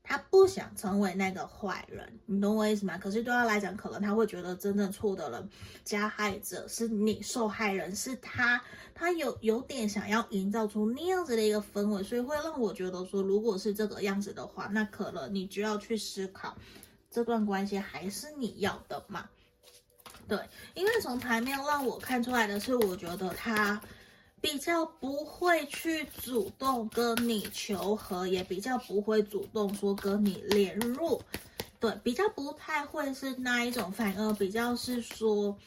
[0.09, 2.97] 他不想成为那个坏人，你懂我意思吗？
[2.97, 5.51] 可是对他来讲，可能他会觉得真正错的人、
[5.83, 8.63] 加害者是你，受害人是他，
[8.95, 16.57] 他有有点想要营造出那样子的一个氛围，所以会让我觉得说，如果是这个样子的话，那可能你就要去思考，
[17.11, 19.29] 这段关系还是你要的吗？
[20.29, 20.39] 对，
[20.75, 23.81] 因为从牌面让我看出来的是，我觉得他
[24.47, 31.21] 比较不会去主动跟你求和，也比较不会主动说跟你联络。
[31.81, 35.59] 对，比较不太会是那一种，反而比较是说，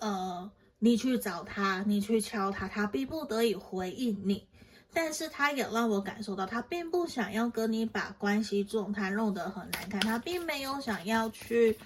[0.00, 4.44] 呃，你去找他，你去敲他，他逼不得已回应你。
[4.92, 11.78] 但是他也让我感受到，他并不想要跟你把关系状态弄得很难看，他并没有想要去。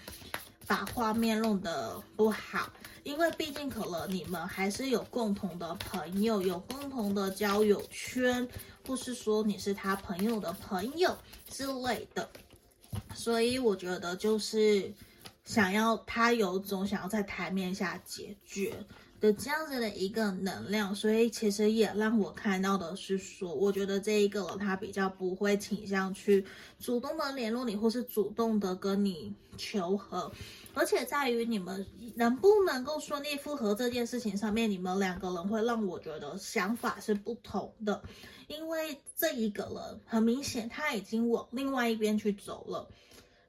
[0.69, 2.71] 把画面弄得不好，
[3.03, 8.47] 因为毕竟可能你们还是有共同的朋友，有共同的交友圈，
[8.87, 11.17] 或是说你是他朋友的朋友
[11.49, 12.29] 之类的，
[13.15, 14.93] 所以我觉得就是
[15.47, 18.75] 想要他有种想要在台面下解决
[19.21, 26.45] 的这样子的一个能量，所以其实也让我看到的是说，我觉得这一个人他比较不会倾向去
[26.79, 30.31] 主动的联络你，或是主动的跟你求和。
[30.75, 38.01] 而且在于你们能不能够顺利复合这件事情上面，你们两个人会让我觉得想法是不同的，
[38.47, 42.89] 因为这一个人很明显他已经往另外一边去走了，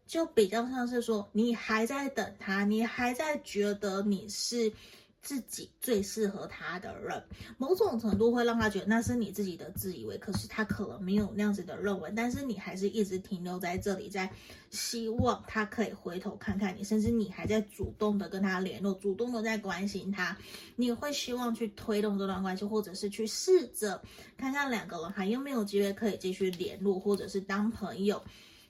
[0.07, 4.73] 就比较像是说你还在等他，你还在觉得你是。
[5.21, 7.21] 自己最适合他的人，
[7.57, 14.31] 某种程度会让他觉得那是你自己的自以为，可是他可能没有那样子的认为，但是你还是一直停留在这里，在
[14.69, 20.37] 希望他可以回头看看你，甚至你还在主动的跟他联络，主动的在关心他，
[20.77, 24.01] 你会希望去推动这段关系，或者是去试着
[24.37, 28.23] 看看两个人还有没有机会可以继续联络，或者是当朋友，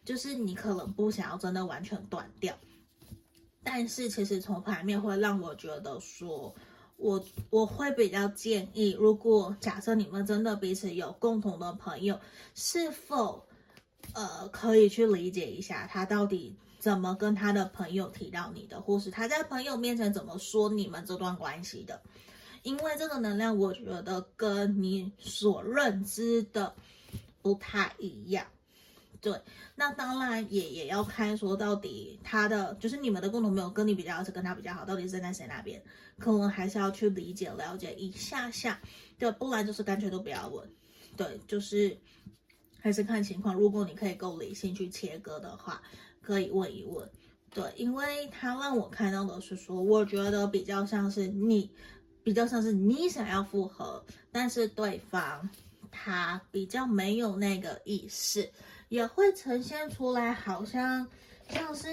[0.04, 2.58] 就是你可能不想要真的完全断掉。
[3.64, 6.54] 但是其实从牌面会让我觉得说，
[6.98, 12.20] 我我会比较建议，如果假设你们真的彼此有共同的朋友，
[12.56, 13.46] 是否
[14.14, 22.02] 呃可以去理解一下他到底怎么跟他的朋友提到你的，或是他在朋友面前怎么说你们这段关系的？
[22.64, 26.74] 因为这个能量，我觉得跟你所认知的
[27.42, 28.46] 不太一样。
[29.22, 29.42] 对，
[29.76, 35.82] 那当然也也要看说到底他的就是你们的共同朋友跟你比较，是跟他比较好，到底是站在谁那边，
[36.18, 38.80] 可能还是要去理解了解一下下，
[39.18, 40.66] 对，不然就是干脆都不要问，
[41.18, 41.98] 对，就是
[42.80, 43.54] 还是看情况。
[43.54, 45.82] 如果你可以够理性去切割的话，
[46.22, 47.10] 可以问一问，
[47.54, 51.70] 对，因为他让我看到的是说，我觉得比较像是你，
[52.24, 54.02] 比较像是你想要复合，
[54.32, 55.50] 但是对方
[55.92, 58.50] 他比较没有那个意识。
[58.90, 61.08] 也会呈现出来，好像
[61.50, 61.88] 像是，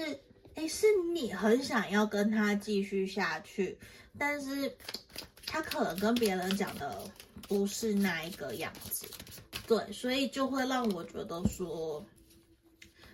[0.55, 3.77] 诶，是你很想要跟他继续下去，
[4.17, 4.75] 但是
[5.45, 6.99] 他可能跟别人讲的
[7.47, 9.05] 不是那一个样子，
[9.67, 12.03] 对，所以就会让我觉得说，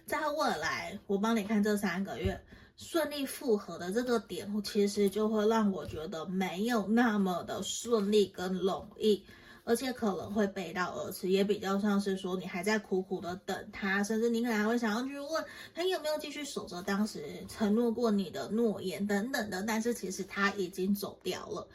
[0.05, 2.41] 在未来，我帮你看这三个月
[2.77, 9.25] 顺利复合的这个点，其实就会让我觉得没有那么的顺利跟容易。
[9.65, 19.63] 而且可能会背道而驰，也比较像是说你还在苦苦的等他，甚至你可能还会想要去问他有没有继续守着当时承诺过你的诺言等等的。
[19.63, 21.67] 但是其实他已经走掉了，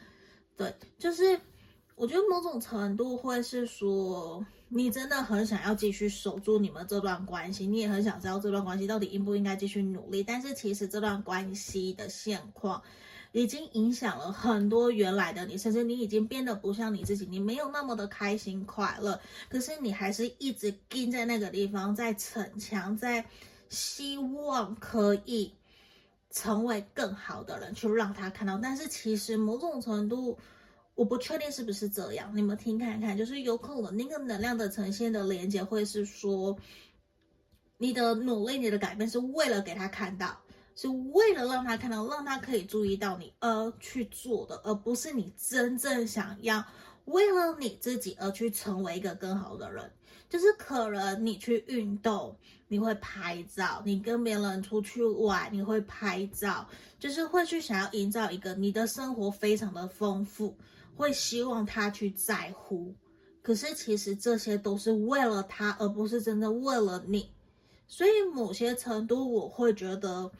[0.55, 1.39] 对，就是
[1.95, 10.23] 我觉得某种程度会是说你真的很想要继续守住你们这段关系，你也很想知道这段关系到底应不应该继续努力。
[10.23, 12.81] 但是其实这段关系的现况。
[13.31, 19.19] 已经影响了很多原来的你，甚至你已经变得不像你自己，你没有那么的开心快乐。
[19.49, 23.23] 可是你还是一直盯在那个地方，在逞强，在
[23.69, 25.53] 希望可以
[26.31, 28.57] 成为更好的人，去让他看到。
[28.57, 30.37] 但是其实某种程度，
[30.95, 32.35] 我不确定是不是这样。
[32.35, 36.57] 你们听看看，就是有可能那个能量的呈现的连接，会是说
[37.77, 40.41] 你的努力、你的改变，是为了给他看到。
[40.81, 46.63] 是为了让他看到，让他可以注意到你而去做的，而不是你真正想要
[47.03, 49.91] 为了你自己而去成为一个更好的人。
[50.29, 52.33] 就是可能你去运动，
[52.69, 56.65] 你会拍照；你跟别人出去玩，你会拍照，
[56.97, 60.55] 就是会去想要营造一个你的生活非常的丰富，
[60.95, 62.95] 会希望他去在乎。
[63.41, 67.29] 可是其实这些都是为了他，而不是真的为了你。
[67.85, 70.31] 所以某些程度，我会觉得。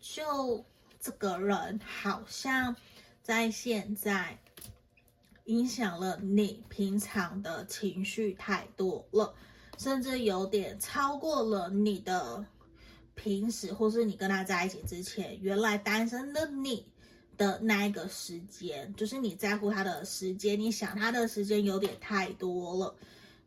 [0.00, 0.64] 就
[0.98, 2.74] 这个人好像
[3.22, 4.38] 在现在
[5.44, 9.34] 影响了你平常的情绪太多了，
[9.78, 12.44] 甚至有点超过了你的
[13.14, 16.86] 平时，或是你跟他在一起之前，原来单身的你
[17.36, 22.94] 的那一个时间，就是你在乎他的时间，你想他的时间有点太多了，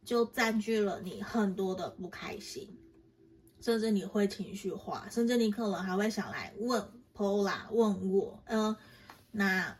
[0.03, 2.67] 就占据了你很多的不开心。
[3.63, 6.85] 甚至你会情绪化，甚至你可能还会想来问
[7.15, 8.75] Pola 问我，呃，
[9.31, 9.73] 那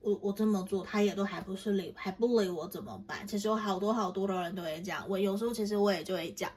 [0.00, 3.26] 我我这么做，他也都还不是理，还不理我怎么办？
[3.26, 6.52] 其实有好多好多的人都会讲，我有时候其实我也就会讲，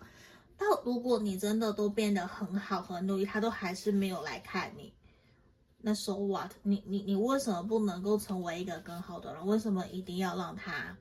[0.57, 4.93] 但如果你真的都变得很好很努力，他都还是没有来看你，
[5.80, 6.51] 那 So what？
[6.61, 9.47] 你你你为什么不能够成为一个更好的人？
[9.47, 10.95] 为什么一定要让他？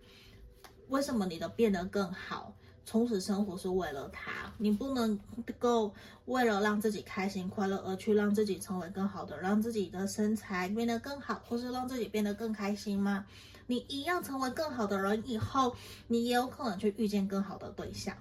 [0.88, 2.54] 为什么你的变得更好？
[2.90, 5.16] 充实生活是为了他，你不能
[5.60, 13.24] 够为了让自己开心快乐而去让自己成为更好的，让自己的身材变得更好，或是让自己变得更开心吗？
[13.68, 15.76] 你一样成为更好的人以后，
[16.08, 18.16] 你也有可能去遇见更好的对象。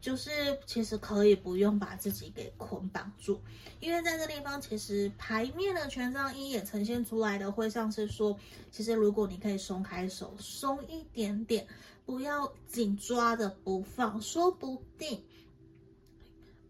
[0.00, 0.30] 就是
[0.64, 3.38] 其实可以不用把自己给捆绑住，
[3.80, 8.38] 因为在这地方其实牌面的权杖一也呈现出来的会像是说，
[8.70, 11.66] 其实如果你可以松开手，松一点点。
[12.06, 15.22] 不要紧抓着不放，说不定，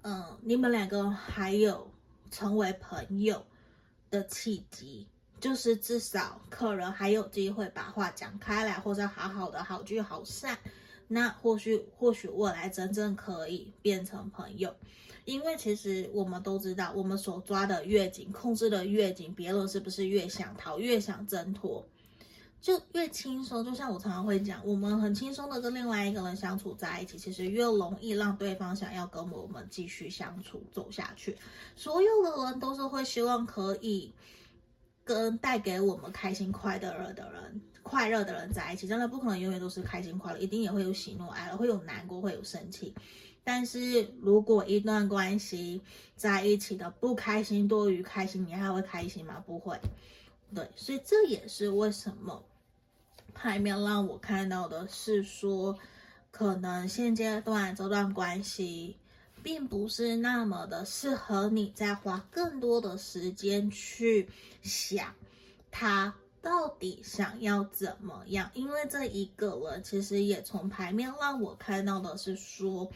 [0.01, 1.89] 嗯，你们两个还有
[2.31, 3.47] 成为朋友
[4.11, 5.07] 的契机，
[5.39, 10.59] 就是至少可能还有机会把话讲开来，或者好好的好聚好散。
[11.07, 14.75] 那或许或许未来真正可以变成朋友，
[15.25, 21.87] 因为其实我们都知道，我们手抓的越紧，控制的越紧，别人是不是越想逃，越想挣脱？
[22.67, 31.37] 就越轻松，就像我常常会讲，我们很轻松的跟另外一个人相处在一起，其实越容易让对方想要跟我们继续相处走下去。
[31.77, 34.13] 所有的人都是会希望可以
[35.05, 42.93] 跟带给我们开心快乐的人、快乐的人在一起，真的不可能永远都是开心快乐，一定也会有喜怒哀乐，会有难过，会有生气。
[43.45, 45.81] 但是如果一段关系
[46.17, 49.41] 在一起的不开心多于开心，你还会开心吗？
[49.47, 49.81] 不会。
[50.53, 52.43] 对，所以这也是为什么。
[53.37, 55.79] 牌面让我看到的是说，
[56.31, 58.97] 可能现阶段这段关系
[59.43, 64.29] 并不是那么的适合你，再花更多的时间去
[64.63, 65.15] 想
[65.71, 68.51] 他到底想要怎么样。
[68.55, 72.91] 因为这一个人其实也从牌面让我看到的是说，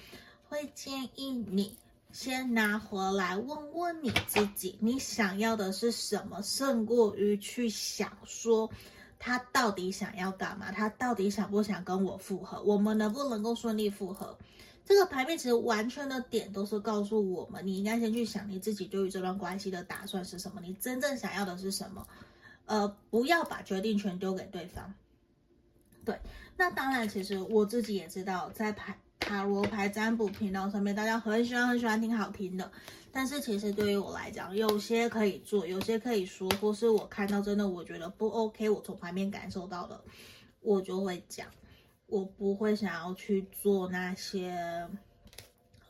[0.49, 1.77] 会建议你
[2.13, 8.71] 先拿回来问问你自己，你想要的是什么，胜过于去想说。
[9.21, 10.73] 他到底想要干嘛？
[10.73, 12.61] 他到底想不想跟我复合？
[12.63, 14.37] 我们能不能够顺利复合？
[14.85, 22.05] 这个牌面其实完全的点都是告诉我们，你应该先去想你自己对于这段关系的打算是什么，你真正想要的是什么？
[22.65, 24.95] 呃，不要把决定权丢给对方。
[26.03, 26.19] 对，
[26.57, 32.73] 那当然，其实我自己也知道，在牌塔罗牌占卜频道上面，大家很喜欢很喜欢听好听的。
[33.13, 40.01] 但是其实对于我来讲，有些可以做，有些可以说，或是我看到真的我觉得不 OK，我从牌面感受到的，
[40.61, 41.47] 我就会讲。
[42.07, 44.89] 我不会想要去做那些，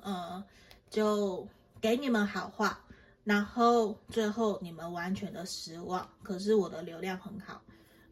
[0.02, 0.44] 呃，
[0.90, 1.48] 就
[1.80, 2.84] 给你们好话，
[3.24, 6.06] 然后最后你们完全的失望。
[6.22, 7.62] 可是我的流量很好，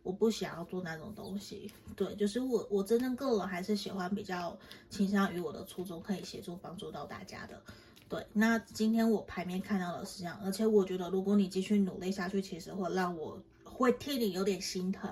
[0.08, 1.70] 我不想要做那种东西。
[1.94, 7.60] 对，就是我我真正个人还是喜欢比较倾向于我的初衷可以协助帮助到大家的。
[8.08, 15.10] 对，那今天我牌面看到的是这样，而且我觉得如果你继续努力下去，其实会让我会替你有点心疼。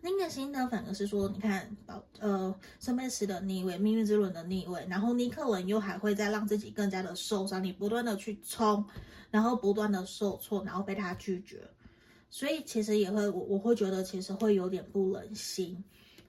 [0.00, 1.76] 那个心疼反而是说，你看，
[2.18, 8.82] 呃，圣杯十的逆位，命运之轮的逆位，然后尼克文又还会再让自己更加的受伤，你不断的去冲，
[9.30, 11.68] 然后不断的受挫，然后被他拒绝，
[12.30, 15.84] 所以其实也会我我会觉得其实会有点不忍心。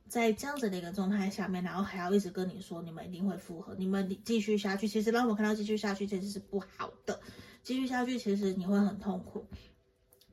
[0.10, 7.18] 在这样子的一个状态下面，然后还要一直跟你说你们一定会复合，你们继续下去，其实让我看到继续下去其实是不好的，
[7.64, 9.48] 继续下去其实你会很痛苦。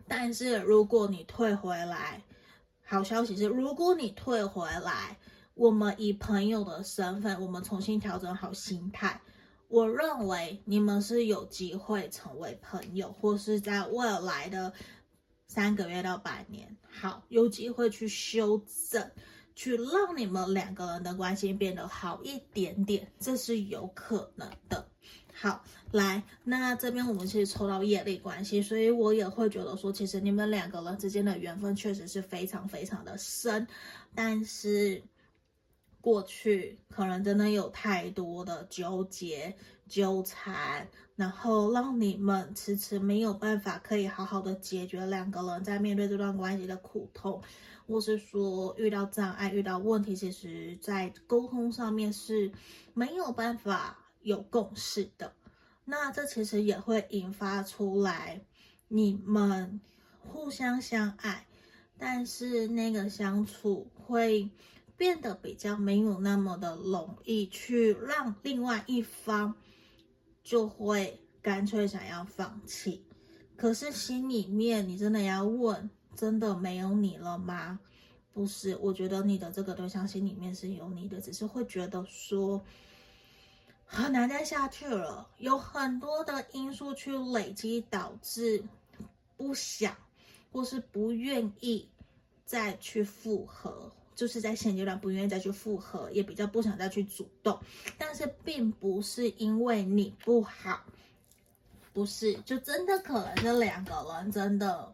[0.09, 2.25] 但是如果你退回来，
[2.85, 5.17] 好消息是，如果你退回来，
[5.55, 9.21] 我们以朋友的身份，我们重新调整好心态，
[9.69, 14.73] 我认为你们是有机会成为朋友，或是在未来的
[15.59, 19.11] 三个月到半年，好，有机会去修正。
[19.57, 24.89] 去让你们两个人的关系变得好一点点，这是有可能的。
[25.35, 33.67] 好，来，那这边我们其实抽到业力关系，所以我也会觉得说，其实你们两个人之间的缘分确实是非常非常的深，
[34.15, 35.03] 但是
[36.01, 39.57] 过去可能真的有太多的纠结、
[39.89, 40.89] 纠缠，
[41.19, 47.43] 然后让你们迟迟没有办法可以好好的解决两个人在面对这段关系的苦痛。
[47.89, 52.53] 或是说遇到障碍、遇到问题，其实在沟通上面是
[52.93, 55.33] 没有办法有共识的。
[55.87, 58.43] 那这其实也会引发出来
[58.89, 59.81] 你们
[60.21, 61.47] 互相相爱，
[61.97, 64.51] 但是那个相处会
[64.99, 69.57] 变得比较没有那么的容易，去让另外一方
[70.49, 73.05] 就会干脆想要放弃。
[73.57, 75.91] 可是心里面你真的要问。
[76.17, 77.79] 真的没有你了吗？
[78.33, 82.61] 不是，我觉得你的这个对象心里面是有你的，只是会觉得说
[83.85, 88.61] 很难再下去了，有很多的因素去累积，导致
[89.37, 89.97] 不想
[90.51, 91.89] 或是不愿意
[92.45, 97.57] 再去复合，就是在现阶段不愿意再去复合，也比较不想再去主动，
[97.97, 100.81] 但是并不是因为你不好，
[101.93, 104.93] 不是，就真的可能这两个人真的。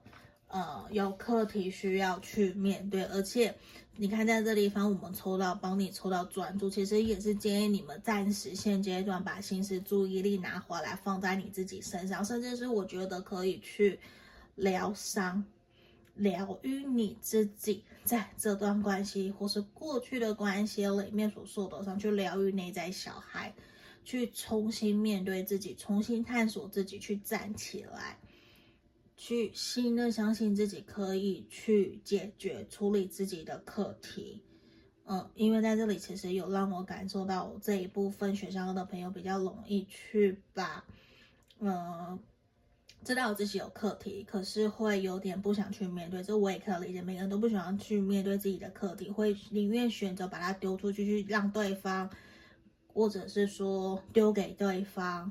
[0.48, 3.52] 呃，有课题需要去面对，而且
[3.96, 13.98] 你看在这地方，我们抽到帮你抽到专注，其实也是建议你们暂时现阶段把心思注意力拿回来，放在你自己身上，甚至是我觉得可以去
[14.54, 15.44] 疗伤、
[16.14, 23.54] 疗愈你自己在这段关系或是过去的关系里面所受的伤，去疗愈内在小孩，
[24.04, 28.18] 去重新面对自己，重新探索自己，去站起来。
[29.16, 34.42] 去新的相信自己可以去解决处理自己的课题，
[35.06, 40.84] 嗯，因为在这里其实有让我感受到这一部分学校的朋友比较容易去把，
[41.60, 42.18] 嗯，
[43.04, 52.10] 知道自己有课题，可是会有点不想去面对，这我也可以理解，每个人都不喜欢去面对自己的课题，会宁愿选择把它丢出去，去让对方，
[52.86, 55.30] 或者是说丢给对方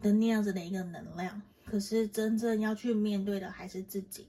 [0.00, 1.40] 的那样子的一个能量。
[1.64, 4.26] 可是真正要去面对的还是自己，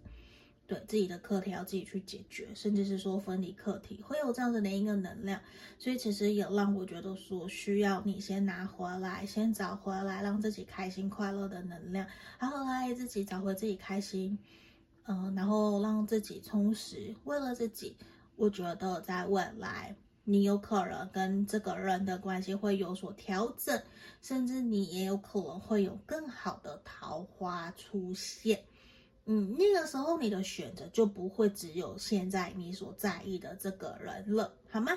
[0.66, 5.40] 对自己的课题要自己去解决，甚至是说分离课题，会有这样子的一个能量，
[5.78, 12.08] 所以其实也让我觉得说需要你先拿回来，先找回来，让自己开心快乐的能量，
[12.40, 14.40] 然后来自己找回自己开心，
[15.06, 17.98] 嗯、然后让自己充实，为了自己，
[18.36, 19.96] 我觉得在未来。
[20.26, 23.78] 你有可能跟这个人的关系会有所调整，
[24.22, 28.64] 甚至你也有可能会有更好的桃花出现。
[29.26, 34.92] 嗯，那个时候你的选择就不会只有现在你所在意的这个人了，好吗？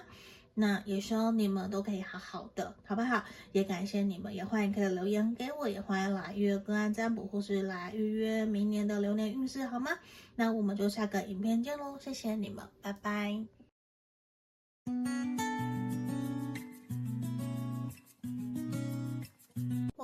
[0.58, 3.22] 那也希望你们都可以好好的，好不好？
[3.52, 9.90] 也感谢你们，也欢迎可以留言给我，也欢迎来预约个案占卜，或是来预约明年的流年运势，好吗？
[10.34, 13.46] 那我们就下个影片见喽，谢谢你们，拜拜。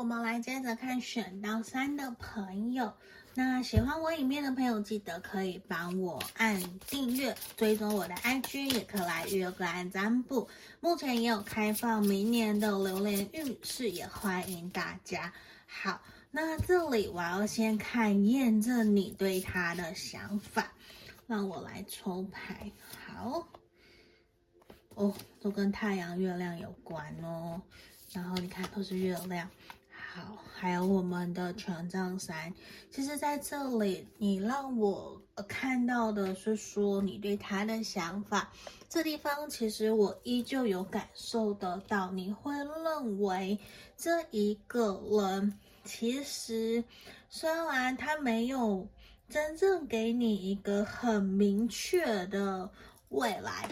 [0.02, 2.92] 我们来接着看选到三的朋友。
[3.34, 10.48] 那喜欢我影片的朋友，记得可以帮我按订阅，追踪我的 IG，也可以来约个案占卜。
[10.80, 15.32] 目前也有开放明年的流年运势，也欢迎大家。
[15.68, 20.72] 好，那这里我要先看验证你对他的想法，
[21.28, 22.72] 让我来抽牌。
[23.06, 23.46] 好，
[24.96, 27.62] 哦，都跟太阳、月亮有关哦。
[28.10, 29.48] 然后你看，都是月亮。
[30.14, 32.52] 好，还有我们的权杖三。
[32.90, 38.52] 其实，在这里，你让我看到的是说你对他的想法。
[38.90, 43.58] 这地方，其实我依旧有感受得到，你会认为
[43.96, 46.84] 这一个人，其实
[47.30, 48.86] 虽然他没有
[49.30, 52.70] 真正给你一个很明确的
[53.08, 53.66] 未来，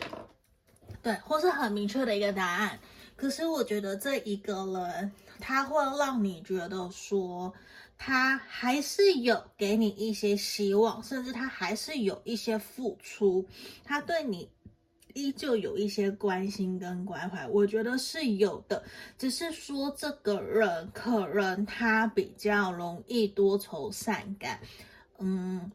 [1.03, 2.79] 对，或是很明确的一个答案。
[3.15, 7.53] 可是我觉得这一个人，他会让你觉得说，
[7.99, 13.45] 他还是有给你一些希望，甚至他还是有一些付出，
[13.83, 14.49] 他对你
[15.15, 18.85] 依旧有一些关心跟关怀，我觉得是有的。
[19.19, 24.61] 只是说这个人可能他比较容易多愁善感，
[25.19, 25.73] 嗯。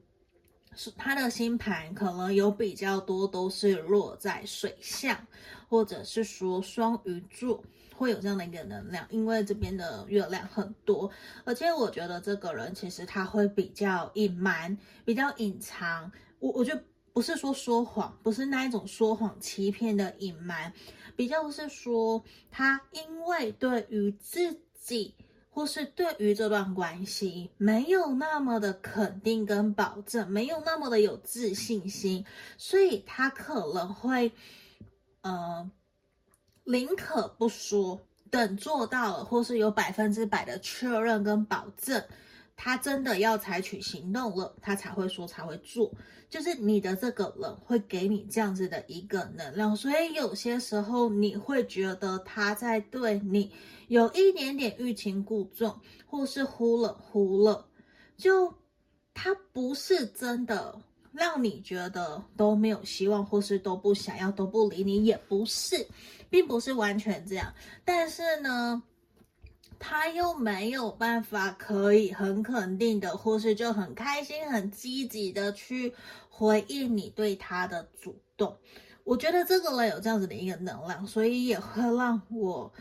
[0.75, 5.17] 是他的星盘可能有比较多都是落在水象，
[5.69, 7.63] 或者是说双鱼座
[7.95, 11.09] 会有这样的一个能量，因为这边的月亮很多，
[11.43, 16.11] 而且我觉得这个人其实他会比较隐瞒，比较隐藏。
[16.39, 20.71] 我我觉得不是说说谎，不是那一种说谎欺骗的隐瞒，
[21.15, 25.15] 比较是说他因为对于自己。
[25.55, 32.25] 或是对于这段关系没有那么的肯定跟保证，没有那么的有自信心，
[32.57, 34.33] 所以他可能会，
[35.21, 35.71] 呃，
[36.65, 42.03] 宁可不说，等做到了，或是有百分之百的确认跟保证。
[42.55, 45.91] 他真的要采取行动了，他才会说，才会做。
[46.29, 53.51] 就是你的这个人会给你这样子的一个能量，所以有些时候你会觉得他在对你
[53.87, 57.65] 有一点点欲擒故纵，或是忽冷忽热。
[58.17, 58.53] 就
[59.13, 60.81] 他不是真的
[61.11, 65.87] 让你觉得都没有希望，或是都不想要，都不理你，也不是，
[66.29, 67.53] 并不是完全这样。
[67.85, 68.81] 但是呢，
[69.87, 75.93] 他又没有办法可以很肯定的，或是就很开心、很积极的去
[76.27, 78.57] 回应你对他的主动。
[79.03, 82.73] 我觉得这个人有这样子的一个能量，所以也会让我。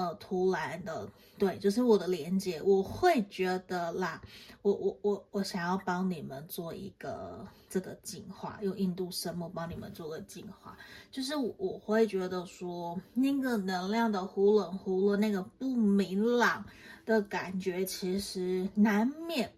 [0.00, 4.18] 呃，突然的，对，就是我的连接，我会觉得啦，
[4.62, 10.74] 我我我我想要帮你们做一个这个净化，用印度神木帮你们做个净化，
[11.10, 16.64] 就是，我会觉得说，那个能量的忽冷忽热，那个不明朗
[17.04, 19.52] 的感觉，其实难免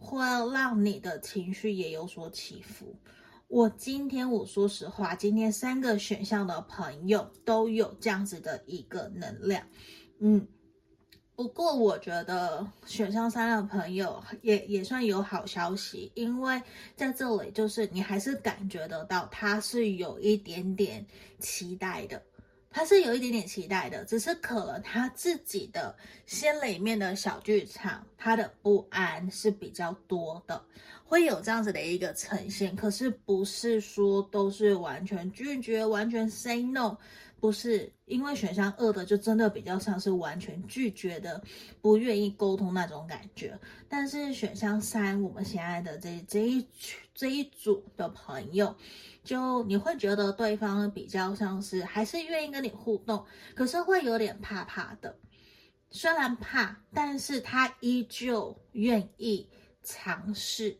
[0.00, 0.18] 会
[0.52, 2.92] 让你的情绪也有所起伏。
[3.48, 9.64] 我今天我说实话，今天三个选项的朋友都有这样子的一个能量，
[10.18, 10.44] 嗯，
[11.36, 16.60] 不过我觉得选项三的朋友也也算有好消息，因为
[16.96, 21.06] 在这里就是你还是感觉得到他是有一点点
[21.38, 22.20] 期待的，
[22.68, 30.60] 他是有一点点期待的，只是可能他自己的心里面的小剧场，他的不安是比较多的。
[31.08, 36.96] 会有这样子的一个呈现，可是不是说都是完全拒绝、完全 say no，
[37.38, 41.40] 不是，因为选项二的就真的比较像是完全拒绝的，
[41.80, 43.56] 不愿意沟通那种感觉。
[43.88, 46.66] 但是选项三，我们现在的这这一
[47.14, 48.74] 这一组的朋友，
[49.22, 55.16] 就你会觉得对方比较像是还是愿意跟你互动，可是会有点怕怕的。
[55.90, 59.46] 虽然怕，但是他依旧愿意
[59.84, 60.76] 尝试。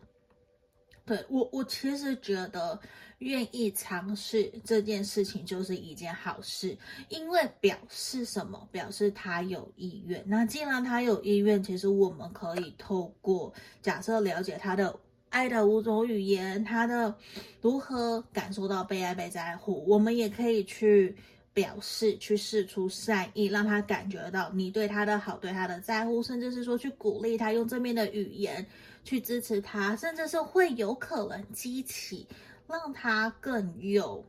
[1.07, 2.78] 对我，我其实觉得
[3.18, 6.76] 愿意尝试这件事情就是一件好事，
[7.09, 8.68] 因为表示什么？
[8.72, 10.22] 表示他有意愿。
[10.26, 14.98] 那既然他有意愿，其实我们可以透过假设了解他的
[15.28, 17.14] 爱的五种语言，他的
[17.61, 21.14] 如何感受到被爱、被在乎，我们也可以去
[21.54, 28.66] 表示、去释出善意，让他感觉到你对他的好、对他的在乎，甚至是说去鼓励他，用正面的语言。
[29.07, 32.26] 去支持他，甚至是会有可能激起，
[32.66, 34.22] 让他更有，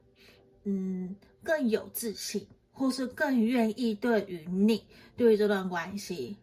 [0.66, 4.86] 嗯，更有自信，或是更愿意对于你，
[5.18, 6.38] 对于这段关系，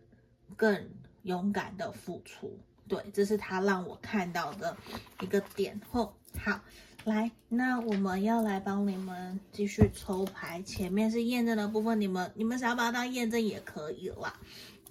[0.56, 0.90] 更
[1.22, 2.58] 勇敢的付出。
[2.88, 4.76] 对，这是他让我看到的
[5.20, 5.80] 一个点。
[5.90, 6.60] 后好，
[7.04, 10.60] 来，那我们要来帮你们继续抽牌。
[10.62, 14.38] 前面是验证的部分，你们你们想要把它当验证也可以啦。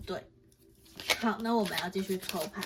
[0.05, 0.23] 对，
[1.19, 2.63] 好，那我们要继续抽牌，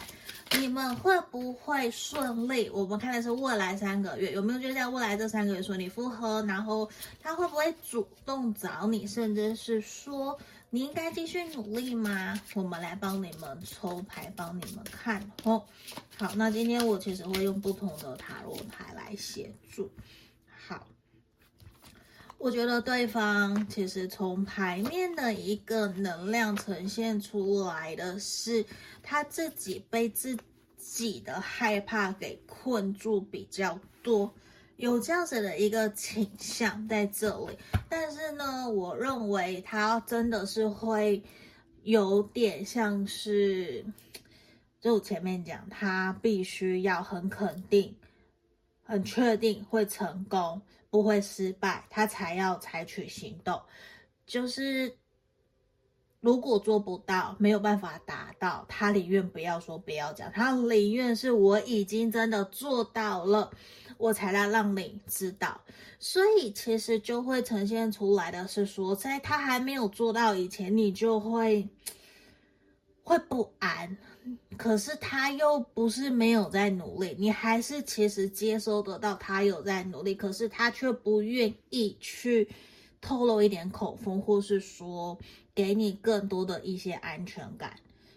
[0.59, 2.69] 你们会不会顺利？
[2.69, 6.43] 我们看的是未来三个月，有没有就在未来这三个月说你复合？
[6.47, 6.89] 然后
[7.21, 10.37] 他会不会主动找你，甚至是说
[10.69, 12.39] 你应该继续努力吗？
[12.53, 15.63] 我们来帮你们抽牌，帮你们看哦。
[16.17, 19.89] 好，那今天我其实会用不同的塔罗牌来协助。
[22.39, 28.63] 我觉得对方其实从牌面的一个能量呈现出来的是
[29.01, 30.37] 他自己被自
[30.77, 34.31] 己的害怕给困住比较多，
[34.77, 37.57] 有这样子的一个倾向在这里。
[37.89, 41.21] 但是呢，我认为他真的是会
[41.83, 43.83] 有点像是，
[44.79, 47.93] 就前面讲，他必须要很肯定、
[48.83, 50.61] 很确定会成功。
[50.89, 53.61] 不会失败，他才要采取行动。
[54.25, 54.97] 就是
[56.19, 63.51] 如果做不到，没有办法达到，他宁愿不要说，不要讲，他宁愿是我已经真的做到了，
[63.97, 65.61] 我才来让你知道。
[65.99, 71.67] 所以其实就会呈现出来的是说，在他还没有做到以前，你就会
[73.03, 73.97] 会不安。
[74.57, 82.47] 可是他又不是没有在努力，你还是其实接收得到他有在努力，可是他却不愿意去
[82.99, 85.17] 透露一点口风，或是说
[85.53, 87.73] 给你更多的一些安全感。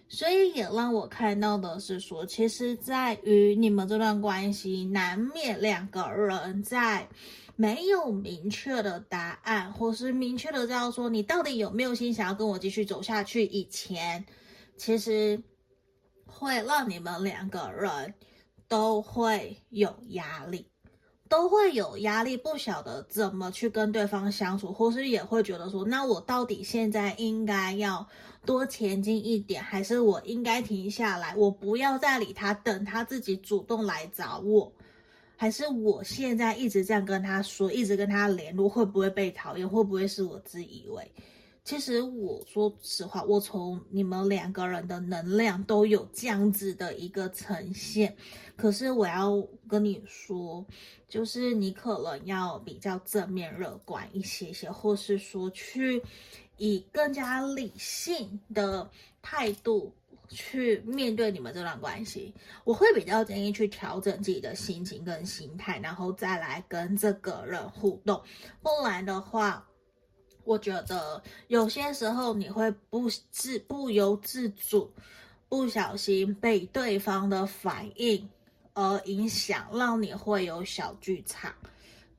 [0.09, 7.07] 所以也让我看到的是说，其实在于你们这段关系，难免两个人在
[7.55, 14.25] 没有明确的答案，或是明确的知道说你到底有没有心想要跟我继续走下去以前，
[14.79, 15.43] 其实。
[16.41, 18.15] 会让你们两个人
[18.67, 20.65] 都会有压力，
[21.29, 28.09] 都会有压力，不晓得怎么去跟对方相处，或是也会觉得说，那我到底现在应该要
[28.47, 34.73] 多前进一点，还是我应该停下来，我不要再理他，等他自己主动来找我，
[35.37, 39.69] 还是我现在一直这样跟他说，一直跟他联络，会不会被讨厌？
[39.69, 41.13] 会不会是我自以为？
[41.63, 48.17] 其实我说实话，我从你们两个人的能量都有这样子的一个呈现。
[48.57, 50.65] 可是我要跟你说，
[51.09, 56.03] 就是你可能要比较正面乐观一些些，或是说去
[56.57, 58.91] 以更加理性的
[59.23, 59.95] 态度
[60.29, 62.35] 去面对你们这段关系。
[62.65, 68.21] 我会比较建议去调整自己的心情跟心态，然后再来跟这个人互动。
[68.63, 69.67] 不然的话，
[70.45, 74.91] 我觉得有些时候你会不自不由自主，
[75.49, 78.29] 不小心被对方的反应
[78.75, 81.53] 而影响，让你会有小剧场。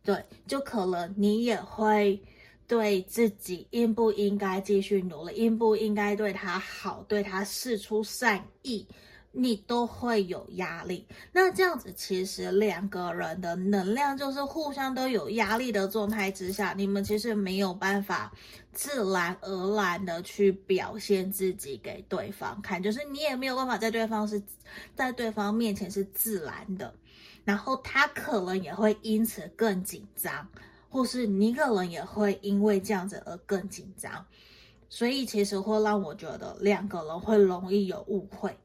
[0.04, 2.20] 对，就可能你也会
[2.68, 8.86] 对自己应不应该继续努力，应不应该对他好，对他释出善意。
[9.34, 18.34] 你都会有压力，那这样子其实两个人的能量就是互相都有压力的状态之下，你们其实没有办法
[18.74, 24.42] 自然而然的去表现自己给对方看，就是你也没有办法在对方是
[24.96, 26.94] 在对方面前是自然的，
[27.46, 30.46] 然后他可能也会因此更紧张，
[30.90, 34.26] 或是你可能也会因为这样子而更紧张，
[34.90, 38.58] 所以其实会让我觉得两个人会容易有误会。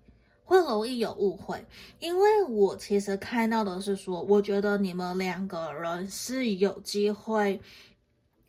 [0.46, 1.66] 会容易有误会，
[1.98, 7.60] 因为我其实看到的是说，我觉得你们两个人是有机会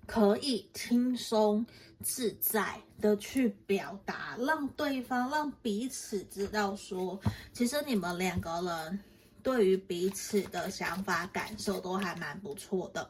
[0.06, 1.66] 可以轻松
[2.04, 7.20] 自在的去表达，让对方让彼此知道说，
[7.52, 9.00] 其实你们两个人
[9.42, 13.10] 对于彼此的想法感受都还蛮不错的。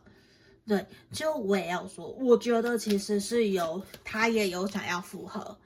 [0.66, 5.58] 对，就我也要说，我觉得其实是有他也有想要复合。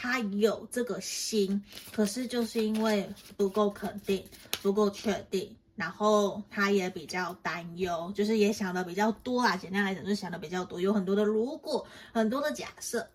[0.00, 4.24] 他有这个心，可是就是因为不够肯定、
[4.62, 9.56] 不够确定，然后他也比较担忧，就是也想的比较多啊。
[9.56, 13.08] 简单来讲，就是想的比较多，有很多的如果，很多的假设，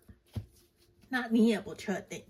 [1.08, 2.22] 那你也不确定。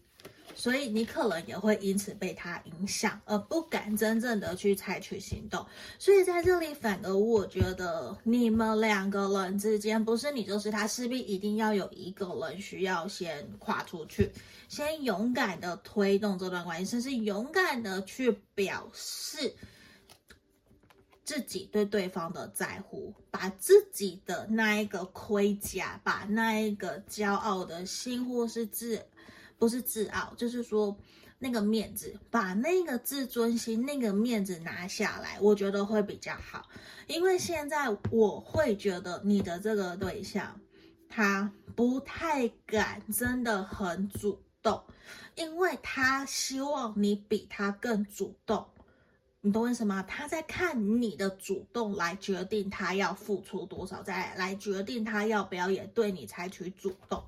[0.54, 5.66] 所以你可能也会因此被他影响，而不敢真正的去采取行动。
[5.98, 14.30] 所以在这里，反而我觉得你们两个人之间，不是你就是他，势必一定要有一个人需要先跨出去，
[14.68, 19.54] 先勇敢的推动这段关系，甚至勇敢的去表示
[21.24, 29.04] 自己对对方的在乎，把自己的那一个盔甲，把那一个骄傲的心或是自。
[29.58, 30.96] 不是自傲，就是说
[31.38, 36.68] 那个面子，把那个自尊心、那个面子拿下来，我觉得会比较好。
[37.06, 40.60] 因为现在我会觉得你的这个对象，
[41.08, 44.82] 他不太敢，真的很主动，
[45.34, 48.66] 因为他希望你比他更主动。
[49.42, 50.02] 你懂我意思吗？
[50.04, 57.22] 他在看你的主动来决定他要付出多少，再来决定他要不要也对你采取主动。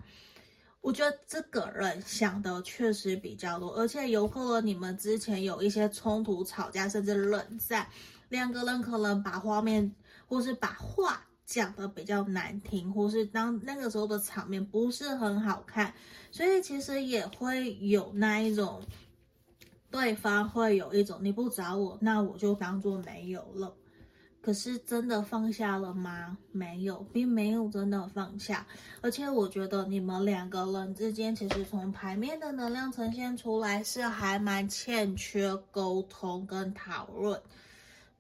[0.87, 7.89] 我觉得这个人想的确实比较多，而且有可能你们之前有一些冲突、吵架，甚至冷战，
[8.29, 9.93] 两个人可能把画面
[10.29, 15.93] 或是把话讲得比较难听，或是当那个时候的场面不是很好看，
[16.31, 18.81] 所以其实也会有那一种。
[19.89, 23.75] 对方会有一种你不找我，那我就当做没有了。
[24.47, 26.39] 可是真的放下了吗？
[26.53, 28.65] 没有，并没有真的放下。
[29.01, 37.43] 而且我觉得你们两个人之间，其实从牌面的能量呈现出来是还蛮欠缺沟通跟讨论。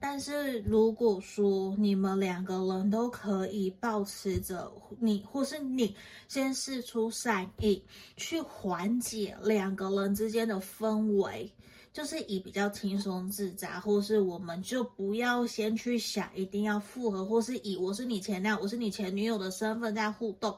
[0.00, 5.94] 但是如果说你们两个人都可以保持着你或是你
[6.26, 7.80] 先试出善意，
[8.16, 11.52] 去缓解两个人之间的氛围。
[11.96, 20.54] 就是以比较轻松自在，或是我们就不要先去想一定要复合，或是以我是你前男友，我是你前女友的身份在互动。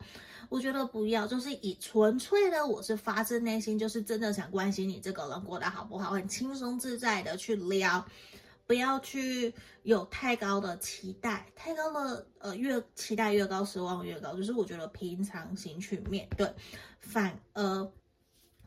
[0.48, 8.04] 我觉得不要，就是以纯粹的我是发自内心，就是真的想关心你这个人过得好不好，很轻松自在的去聊，
[8.66, 14.34] 不要去有太高的期待，太高的呃越期待越高，失望越高。
[14.34, 16.52] 就是我觉得平常心去面对，
[16.98, 17.88] 反而。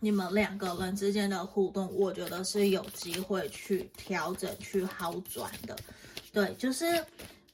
[0.03, 5.77] 你们两个人之间的互动，我觉得是有机会去调整、去好转的。
[6.33, 6.85] 对，就是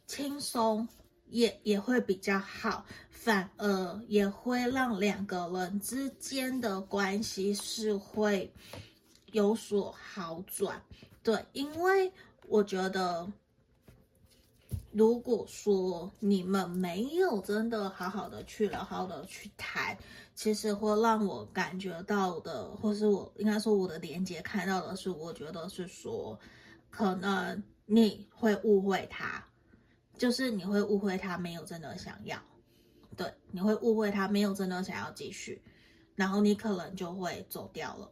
[0.08, 0.88] 轻松
[1.30, 8.52] 也也会比较好，反而也会让两个人之间的关系是会
[9.34, 10.82] 有所好转。
[11.22, 12.12] 对，因为
[12.48, 13.32] 我觉得。
[14.98, 19.96] 如果说你们没有真的好好的去了好好的去谈，
[20.34, 26.40] 其实会让我感觉到的，或是我应该说我的连接看到的是，我觉得是说，
[26.90, 29.46] 可能你会误会他，
[30.18, 32.42] 就是你会误会他没有真的想要，
[33.16, 35.62] 对，你会误会他没有真的想要继续，
[36.16, 38.10] 然后你可能就会走掉了，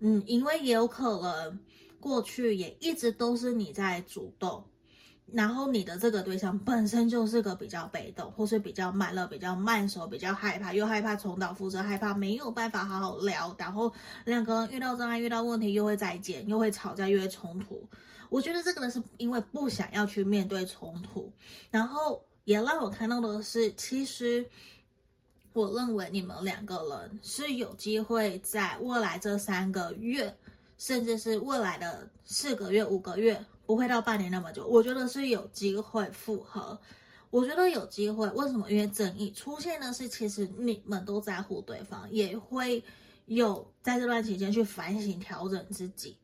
[0.00, 1.60] 嗯，因为也有可能
[2.00, 4.64] 过去也一直都是你在主动。
[5.32, 13.92] 然后你的这个对象本身就是个比较被动，或是比较慢热、比较慢熟、比较害怕，又害怕重蹈覆辙，害怕没有办法好好聊，然后
[14.24, 17.88] 两个人遇到障碍、遇到问题又会再见，又会吵架，又会冲突。
[18.28, 21.32] 我觉得这个呢，是因为不想要去面对冲突，
[21.70, 24.44] 然后也让我看到的是，其实
[25.52, 30.36] 我认为你们两个人是有机会在未来这三个月，
[30.76, 33.44] 甚至是未来的四个月、五个月。
[33.70, 36.76] 不会到半年那么久，我觉得是有机会复合。
[37.30, 38.68] 我觉得有机会，为什么？
[38.68, 42.82] 因为正义出现的是，其实你们都在乎对方，也会
[43.26, 46.18] 有在这段期间去反省调整自己。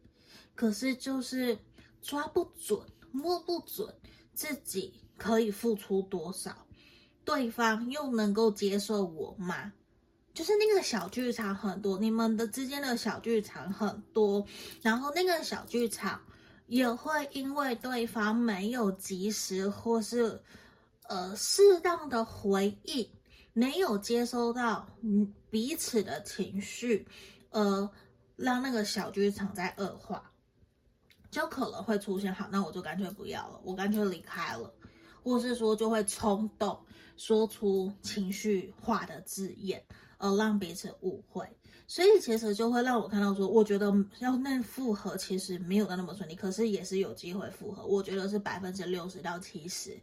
[0.57, 1.57] 可是就是
[2.03, 2.81] 抓不准、
[3.13, 3.95] 摸不准
[4.35, 6.67] 自己可以付出多少，
[7.25, 9.73] 对方又能够接受我吗？
[10.35, 14.45] 就是那个小剧场很多，你们的之间的小剧场很多，
[14.83, 16.21] 然后那个小剧场。
[16.67, 20.43] 也会因为对方没有及时或是
[21.09, 23.09] 呃适当的回应，
[23.53, 27.07] 没有接收到嗯彼此的情绪，
[27.51, 27.91] 呃，
[28.35, 30.31] 让那个小剧场在恶化，
[31.31, 34.75] 就可能会出现好，那我就干脆不要了，我干脆离开了，
[35.23, 36.79] 或是说就会冲动
[37.17, 39.83] 说出情绪化的字眼，
[40.19, 41.49] 而让彼此误会。
[41.89, 47.87] 所以其实就会让我看到说，我觉得要那复合其实没有的那么顺利，可是也是有机会复合。
[47.87, 49.97] 我觉得是百分之六十到七十，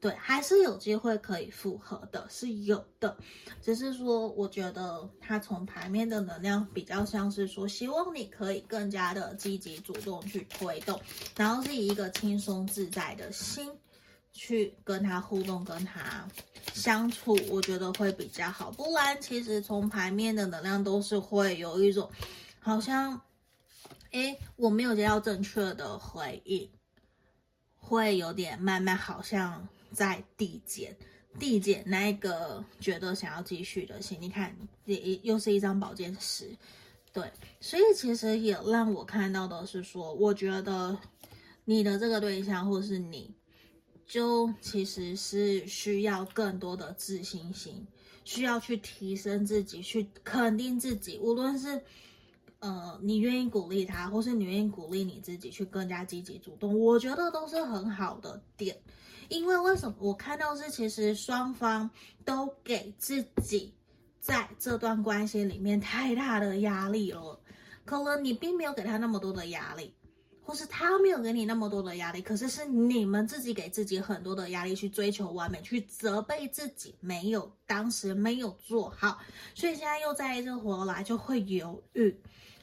[0.00, 3.14] 对，还是有机会可以复合的，是有的。
[3.60, 10.98] 只是说，我觉得他从牌面的能量比较像是说，希望你可以更加的积极主动去推动，
[11.36, 13.70] 然后是以一个轻松自在的心。
[14.32, 16.28] 去跟他互动，跟他
[16.72, 18.70] 相处，我觉得会比较好。
[18.70, 22.08] 不然，其实从牌面的能量都是会有一种，
[22.60, 23.20] 好像，
[24.12, 26.70] 诶，我没有接到正确的回应，
[27.76, 30.96] 会有点慢慢，好像在递减，
[31.38, 34.16] 递减那个觉得想要继续的心。
[34.20, 36.56] 你看，也又是一张宝剑十，
[37.12, 40.96] 对，所以其实也让我看到的是说，我觉得
[41.64, 43.34] 你的这个对象，或是你。
[44.08, 47.86] 就其实是需要更多的自信心，
[48.24, 51.18] 需要去提升自己，去肯定自己。
[51.18, 51.80] 无论是
[52.60, 58.76] 呃你愿意鼓励他，或是你愿意鼓励你自己去更加积极主动，我觉得都是很好的点。
[59.28, 61.90] 因为为什么我看到是其实双方
[62.24, 63.74] 都给自己
[64.20, 67.38] 在这段关系里面太大的压力了，
[67.84, 69.92] 可能你并没有给他那么多的压力，
[70.48, 79.18] 或是他没有给你那么多的压力，可是是你们自己给自己很多的压力去追求完美，去责备自己没有当时没有做好，
[79.54, 82.18] 所以现在又再一次回来就会犹豫，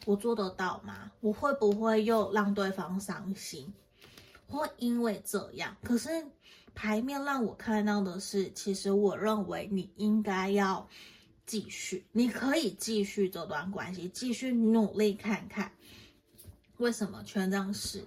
[0.07, 1.11] 我做得到吗？
[1.21, 3.71] 我会不会又让对方伤心？
[4.47, 6.09] 会因为这样，可是。
[6.77, 10.85] 牌面让我看到的是，其实我认为你应该要
[11.45, 15.71] 继续，你可以继续这段关系，继续努力看看。
[16.77, 18.03] 为什么权杖四？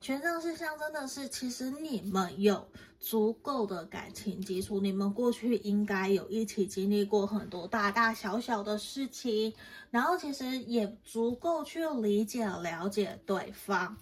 [0.00, 9.54] 权杖四象征的是，其实你们有足够的感情基础，你们过去应该有一起经历过很多大大小小的事情，
[9.90, 13.96] 然后其实也足够去理解了解对方。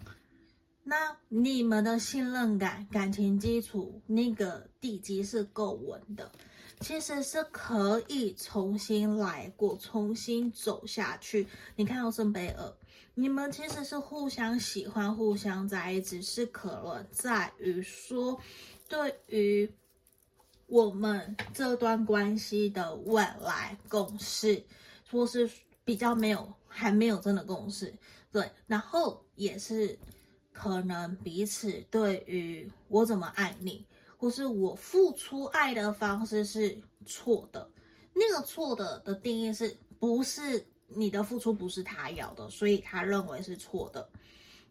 [0.82, 6.32] 那你们的信任感、感情基础那个地基是够稳的，
[6.80, 11.46] 其实是可以重新来过、重新走下去。
[11.76, 12.74] 你看到圣杯二，
[13.14, 18.40] 你们其实是互相喜欢、互相在意，只是可能在于说，
[18.88, 19.72] 对于
[20.66, 24.64] 我们这段关系的未来共识，
[25.11, 25.50] 或是
[25.84, 27.94] 比较没有、还没有真的共识。
[28.32, 29.98] 对，然后也是。
[30.52, 33.86] 可能彼此对于我怎么爱你，
[34.18, 37.70] 或是我付出爱的方式是错的。
[38.12, 44.09] 那个错的的定义是不是你的付出不是他要的，所以他认为是错的。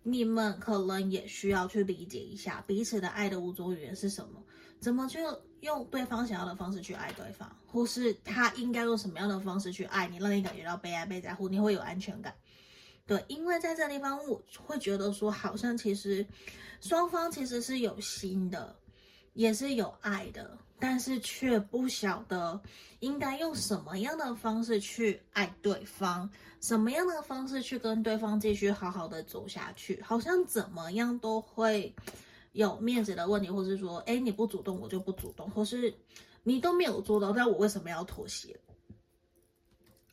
[0.02, 4.42] 你们可能也需要去理解一下彼此的爱的五种语言是什么，
[4.80, 5.20] 怎么去
[5.60, 12.34] 用对方想要的方式去爱对方，或是他应该用什么样的方式去爱你，让你感觉到被爱、被在乎，你会有安全感。
[13.06, 16.26] 对，因为在这地方，我会觉得说，好像其实
[16.80, 18.74] 双方其实是有心的，
[19.34, 22.60] 也是有爱的，但是却不晓得
[23.00, 26.30] 应该用什么样的方式去爱对方，
[26.62, 31.94] 什么样的方式去跟对方继续好好的走下去，好像怎么样都会
[32.54, 35.94] 有面子的问题，或是说，哎，你不主动，我就不主动，或是
[36.44, 38.60] 你都没有做到，那我为什么要妥协？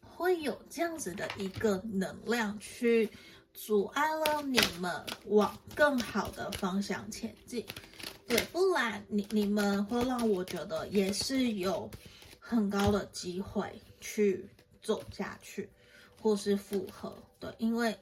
[0.03, 3.09] 会有这样子的一个能量去
[3.53, 7.65] 阻碍了你们往更好的方向前进，
[8.27, 11.89] 对，不然你你们会让我觉得也是有
[12.41, 13.71] 很高的机会
[14.01, 14.49] 去
[14.83, 15.69] 走下去，
[16.21, 17.97] 或是复合，对，因为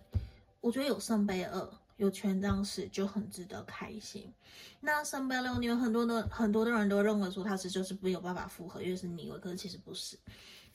[0.60, 1.68] 我觉得有圣杯二，
[1.98, 4.32] 有权杖四就很值得开心。
[4.80, 10.18] 那圣杯六，你有很多的很多的人都认为说他是就是没有办法复合，因为是逆位，可是其实不是。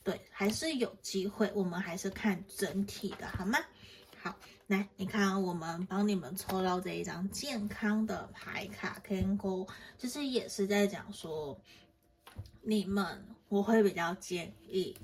[0.02, 1.50] 对，还是有机会。
[1.54, 3.58] 我们还是看整体的，好吗？
[4.22, 9.66] 好，来，你看，我们帮你们抽到这一张健康的牌卡，天空，
[9.96, 11.58] 其实也是在讲说，
[12.60, 14.94] 你们我会比较建议，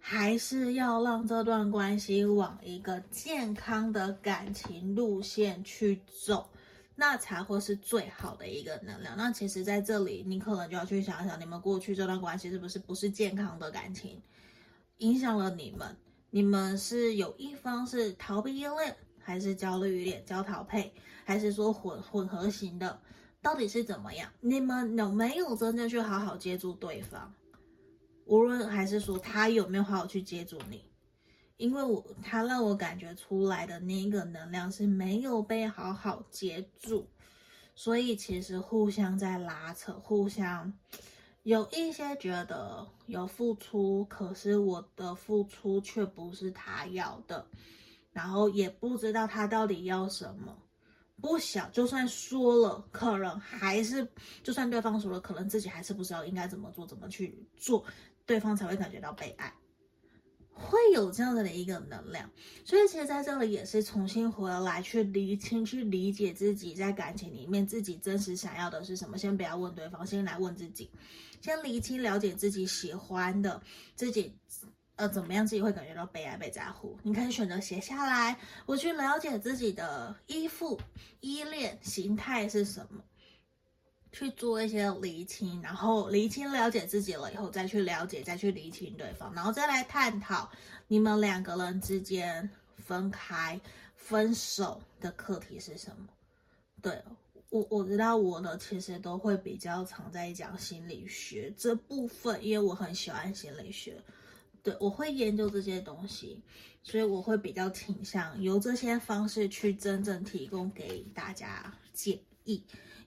[0.00, 6.50] 还是要让这段关系往一个健康的感情路线去走。
[6.96, 9.16] 那才会是最好的一个能量。
[9.16, 14.20] 那其实，在这里，你可能就要去想想，你们过去这段关系是不是不是健康的感情，
[14.98, 15.96] 影响了你们？
[16.34, 20.90] 你们是有一方是逃避依恋，还是焦虑依恋、焦逃配，
[21.26, 22.98] 还是说混混合型的？
[23.42, 24.32] 到底是怎么样？
[24.40, 27.30] 你们有没有真正去好好接住对方？
[28.24, 30.82] 无论还是说他有没有好好去接住你？
[31.58, 37.06] 因为我他让我感觉出来的那个能量是没有被好好接住，
[37.74, 40.72] 所以其实互相在拉扯，互相
[41.42, 47.44] 有一些觉得有付出，可是我的付出却不是他要的，
[48.12, 50.56] 然后也不知道他到底要什么，
[51.20, 54.06] 不想就算说了，可能还是
[54.44, 57.84] 就算对方说了，可能自己还是不知道应该怎么做，怎么去做，
[58.24, 59.52] 对方才会感觉到被爱。
[60.62, 62.30] 会有这样的一个能量，
[62.64, 69.18] 所以其实在这里也是重新回来去理清、去理解自己在感情里面自己真实想要的是什么。
[69.18, 70.88] 先不要问对方，先来问自己，
[71.40, 73.60] 先理清、了解自己喜欢的
[73.94, 74.32] 自己，
[74.96, 76.96] 呃，怎么样自己会感觉到被爱、被在乎。
[77.02, 80.80] 你可以选择写下来，我去了解自己的依附、
[81.20, 83.02] 依恋形态是什么。
[84.12, 90.50] 去做一些厘清，然后厘清了解自己了以后，再去了解，再去厘清对方，然后再来探讨
[90.86, 93.58] 你们两个人之间分开、
[93.96, 96.06] 分手的课题是什么。
[96.82, 97.02] 对，
[97.48, 103.96] 我，我知道我的其实都会比较常在讲心理学这部分，因为我很喜欢心理学。
[104.62, 106.40] 对，我会研究这些东西，
[106.84, 112.62] 所以我会比较倾向由这些方式去真正提供给大家建议。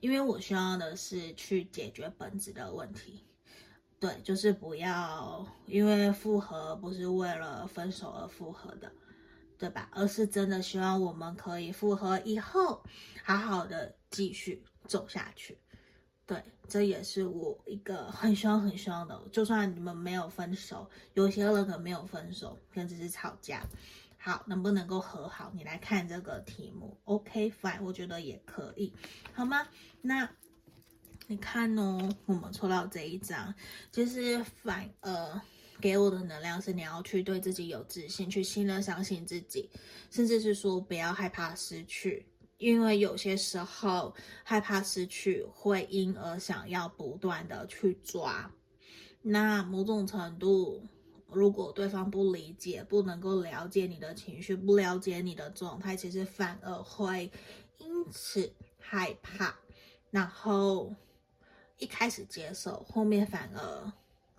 [0.06, 3.24] 因为我需要的是去解决本质的问题，
[3.98, 8.92] 对，就是不要因为复合不是为了分手而复合的，
[9.58, 9.88] 对吧？
[9.90, 12.84] 而是真的希望我们可以复合以后，
[13.24, 15.58] 好好的继续走下去。
[16.24, 19.20] 对，这也是我一个很希望、很希望的。
[19.32, 23.66] 就算你们没有分手，有些人可能没有分手，可能只是吵架，
[24.26, 25.52] 好，能不能够和好？
[25.54, 28.92] 你来看这个题目，OK，fine，我觉得也可以，
[29.32, 29.68] 好吗？
[30.02, 30.28] 那
[31.28, 33.54] 你看哦，我们抽到这一张，
[33.92, 35.40] 就是反呃
[35.80, 39.70] 给我的能量是你要去对自己有自信，去信任、相信自己，
[40.10, 42.26] 甚至是说不要害怕失去。
[42.58, 44.12] 因为有些时候
[44.42, 48.50] 害怕失去，会因而想要不断的去抓。
[49.22, 50.84] 那某种程度，
[51.36, 57.30] 如果对方不理解、不能够了解你的情绪、不了解你的状态，其实反而会
[57.76, 59.54] 因此害怕，
[60.10, 60.90] 然后
[61.76, 63.92] 一开始接受，后面反而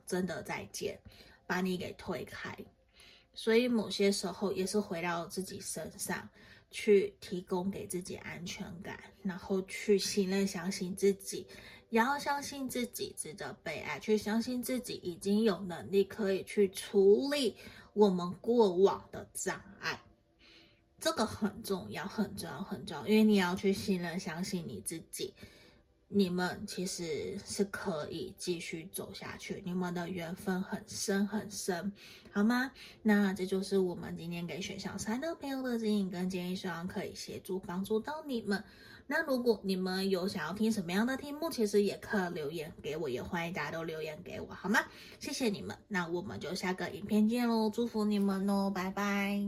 [0.08, 1.00] 真的再见，
[1.45, 2.58] 把你给推开。
[3.36, 6.28] 所以某些时候也是回到自己身上。
[6.70, 11.48] 去提供给自己安全感，然后去信任、相信自己，
[11.90, 17.56] 也要相信自己值得被爱，去相信自己已经有能力可以去处理
[17.94, 20.02] 我们过往的障碍。
[21.00, 25.34] 这个很重要，很重要，很重要，因为你要去信任、相信你自己。
[26.10, 31.92] 你们其实是可以继续走下去，你们的缘分很深很深，
[32.32, 32.72] 好吗？
[33.04, 38.64] 那这就是我们今天给选项三的朋友的指引跟建议，希望可以协助帮助到你们。
[39.10, 44.82] 那如果你们有想要听什么样的题目，其实也可以留言给我，也欢迎大家都留言给我，好吗？
[45.18, 49.41] 谢谢你们，那我们就下个影片见喽，祝福你们哦，拜拜。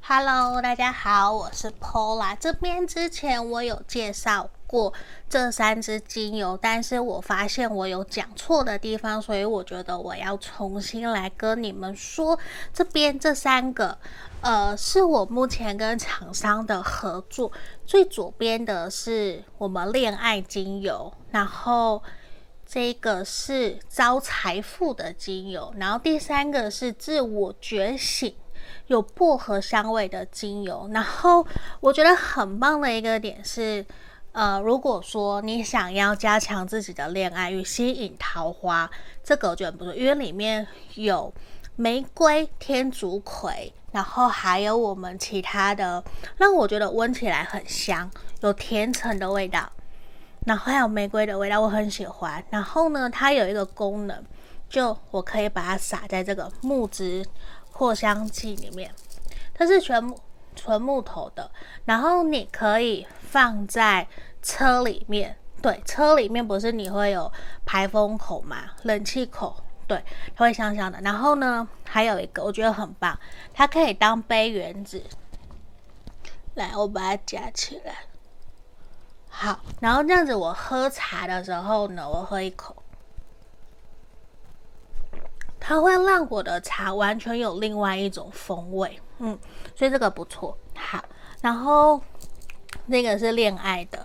[0.00, 4.94] Hello，大家好，我是 Paula，这边之前我有介绍过
[5.28, 12.38] 这三支精油，但是我发现我有讲错的地方，所以我觉得我要重新来跟你们说。
[12.72, 13.98] 这边这三个，
[14.46, 17.50] 呃，是我目前跟厂商的合作。
[17.84, 22.00] 最左边的是我们恋爱精油，然后
[22.64, 28.36] 这个是招财富的精油，然后第三个是自我觉醒，
[28.86, 30.88] 有薄荷香味的精油。
[30.92, 31.44] 然后
[31.80, 33.84] 我觉得很棒的一个点是。
[34.30, 38.88] 呃，如果说你想要加强自己的恋爱与吸引桃花，
[39.24, 41.32] 这个我觉得不错，因为里面有
[41.74, 46.04] 玫瑰、天竺葵，然后还有我们其他的，
[46.36, 48.10] 让我觉得闻起来很香，
[48.42, 49.72] 有甜橙的味道，
[50.44, 52.44] 然后还有玫瑰的味道，我很喜欢。
[52.50, 54.22] 然后呢，它有一个功能，
[54.68, 57.24] 就我可以把它撒在这个木质
[57.72, 58.92] 扩香剂里面，
[59.54, 60.20] 它是全木
[60.54, 61.50] 纯木头的，
[61.86, 64.06] 然后你可以放在。
[64.42, 67.32] 车里面，对，车里面不是你会有
[67.64, 69.56] 排风口嘛，冷气口，
[69.86, 70.02] 对，
[70.34, 71.00] 它会香香的。
[71.00, 73.18] 然后呢，还有一个我觉得很棒，
[73.54, 75.02] 它可以当杯缘子。
[76.54, 77.94] 来，我把它夹起来。
[79.28, 82.74] 好，然后这样子，我喝茶的时候呢，我喝一口，
[85.60, 89.00] 它会让我的茶完全有另外一种风味。
[89.18, 89.38] 嗯，
[89.74, 90.56] 所以这个不错。
[90.74, 91.04] 好，
[91.42, 92.00] 然后
[92.86, 94.02] 那个是恋爱的。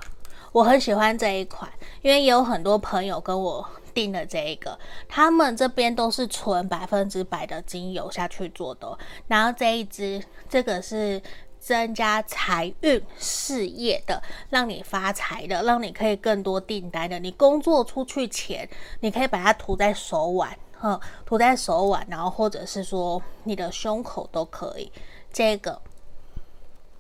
[0.52, 1.72] 我很喜欢这一款，
[2.02, 4.78] 因为也有很多朋友跟我订的这一个，
[5.08, 8.98] 他们这边都是纯百分之百的精油下去做的。
[9.28, 11.22] 然后这一支，这个是
[11.60, 17.20] 增加财运事业的，让你发财的，让你可以更多订单的。
[17.20, 18.68] 你工作出去前，
[19.00, 24.92] 你可以把它涂在手腕，哈，涂在手腕，然后或者是说你的胸口都可以。
[25.32, 25.82] 这个。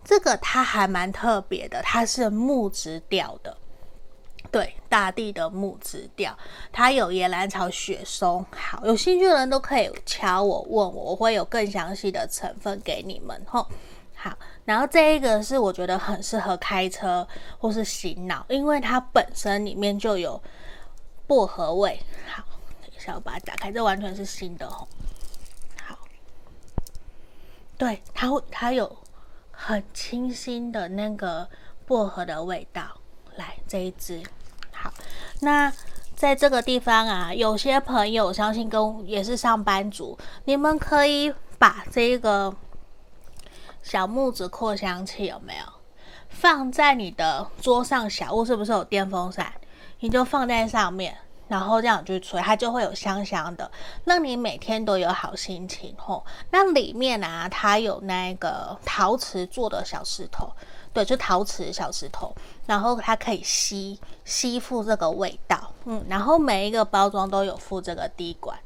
[0.03, 3.55] 这个它还蛮特别的，它是木质调的，
[4.51, 6.37] 对，大地的木质调，
[6.71, 8.45] 它有野兰草、雪松。
[8.51, 13.65] 好，有兴趣的人都可以敲我问我，我会有更详细的成分给你们吼。
[14.13, 20.41] 好，然后这一个是我觉得很适合开车或是洗脑，因为它本身里面就有
[21.25, 21.99] 薄荷味。
[22.27, 22.43] 好，
[22.81, 24.87] 等一下我把它打开，这完全是新的吼。
[25.85, 25.97] 好，
[27.77, 28.97] 对，它会，它有。
[29.63, 31.47] 很清新的那个
[31.85, 32.99] 薄荷的味道，
[33.35, 34.19] 来这一支
[34.81, 34.93] 好。
[35.41, 35.71] 那
[36.15, 42.55] 在这个地方啊，有些朋友相信跟也是上班族，你们可以把这个
[43.81, 45.63] 小木子扩香器有没有
[46.29, 48.09] 放在你的桌上？
[48.09, 49.51] 小屋是不是有电风扇？
[49.99, 51.15] 你就放在上面。
[51.47, 53.69] 然后这样去吹，它就会有香香的，
[54.05, 56.25] 让你每天都有好心情吼。
[56.49, 60.49] 那里面啊，它有那个陶瓷做的小石头，
[60.93, 62.35] 对，就陶瓷小石头，
[62.65, 68.57] 然后它可以吸吸附这个味道，嗯，然后每一个包装都有附这个滴管，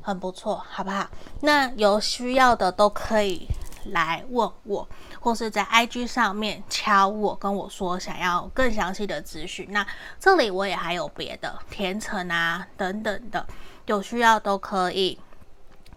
[0.00, 1.06] 很不错，好不好？
[1.40, 3.46] 那有需要的都可以
[3.92, 4.88] 来问我，
[5.20, 9.66] 或是在 IG 上面敲我，跟我说想要更详细的资讯。
[9.70, 9.86] 那
[10.18, 13.46] 这里我也还有别的甜橙啊等等的，
[13.84, 15.18] 有需要都可以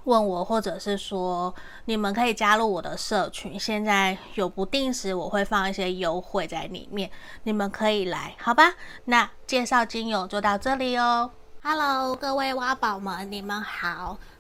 [0.08, 1.54] 问我，或者是说
[1.84, 7.12] 你们可以加入我的社群，现在有不定时我会放一些优惠在里面，
[7.44, 8.74] 你们可以来，好吧？
[9.06, 11.30] 那介绍精油就到这里哦。
[11.62, 14.18] Hello，各位挖宝们，你们好。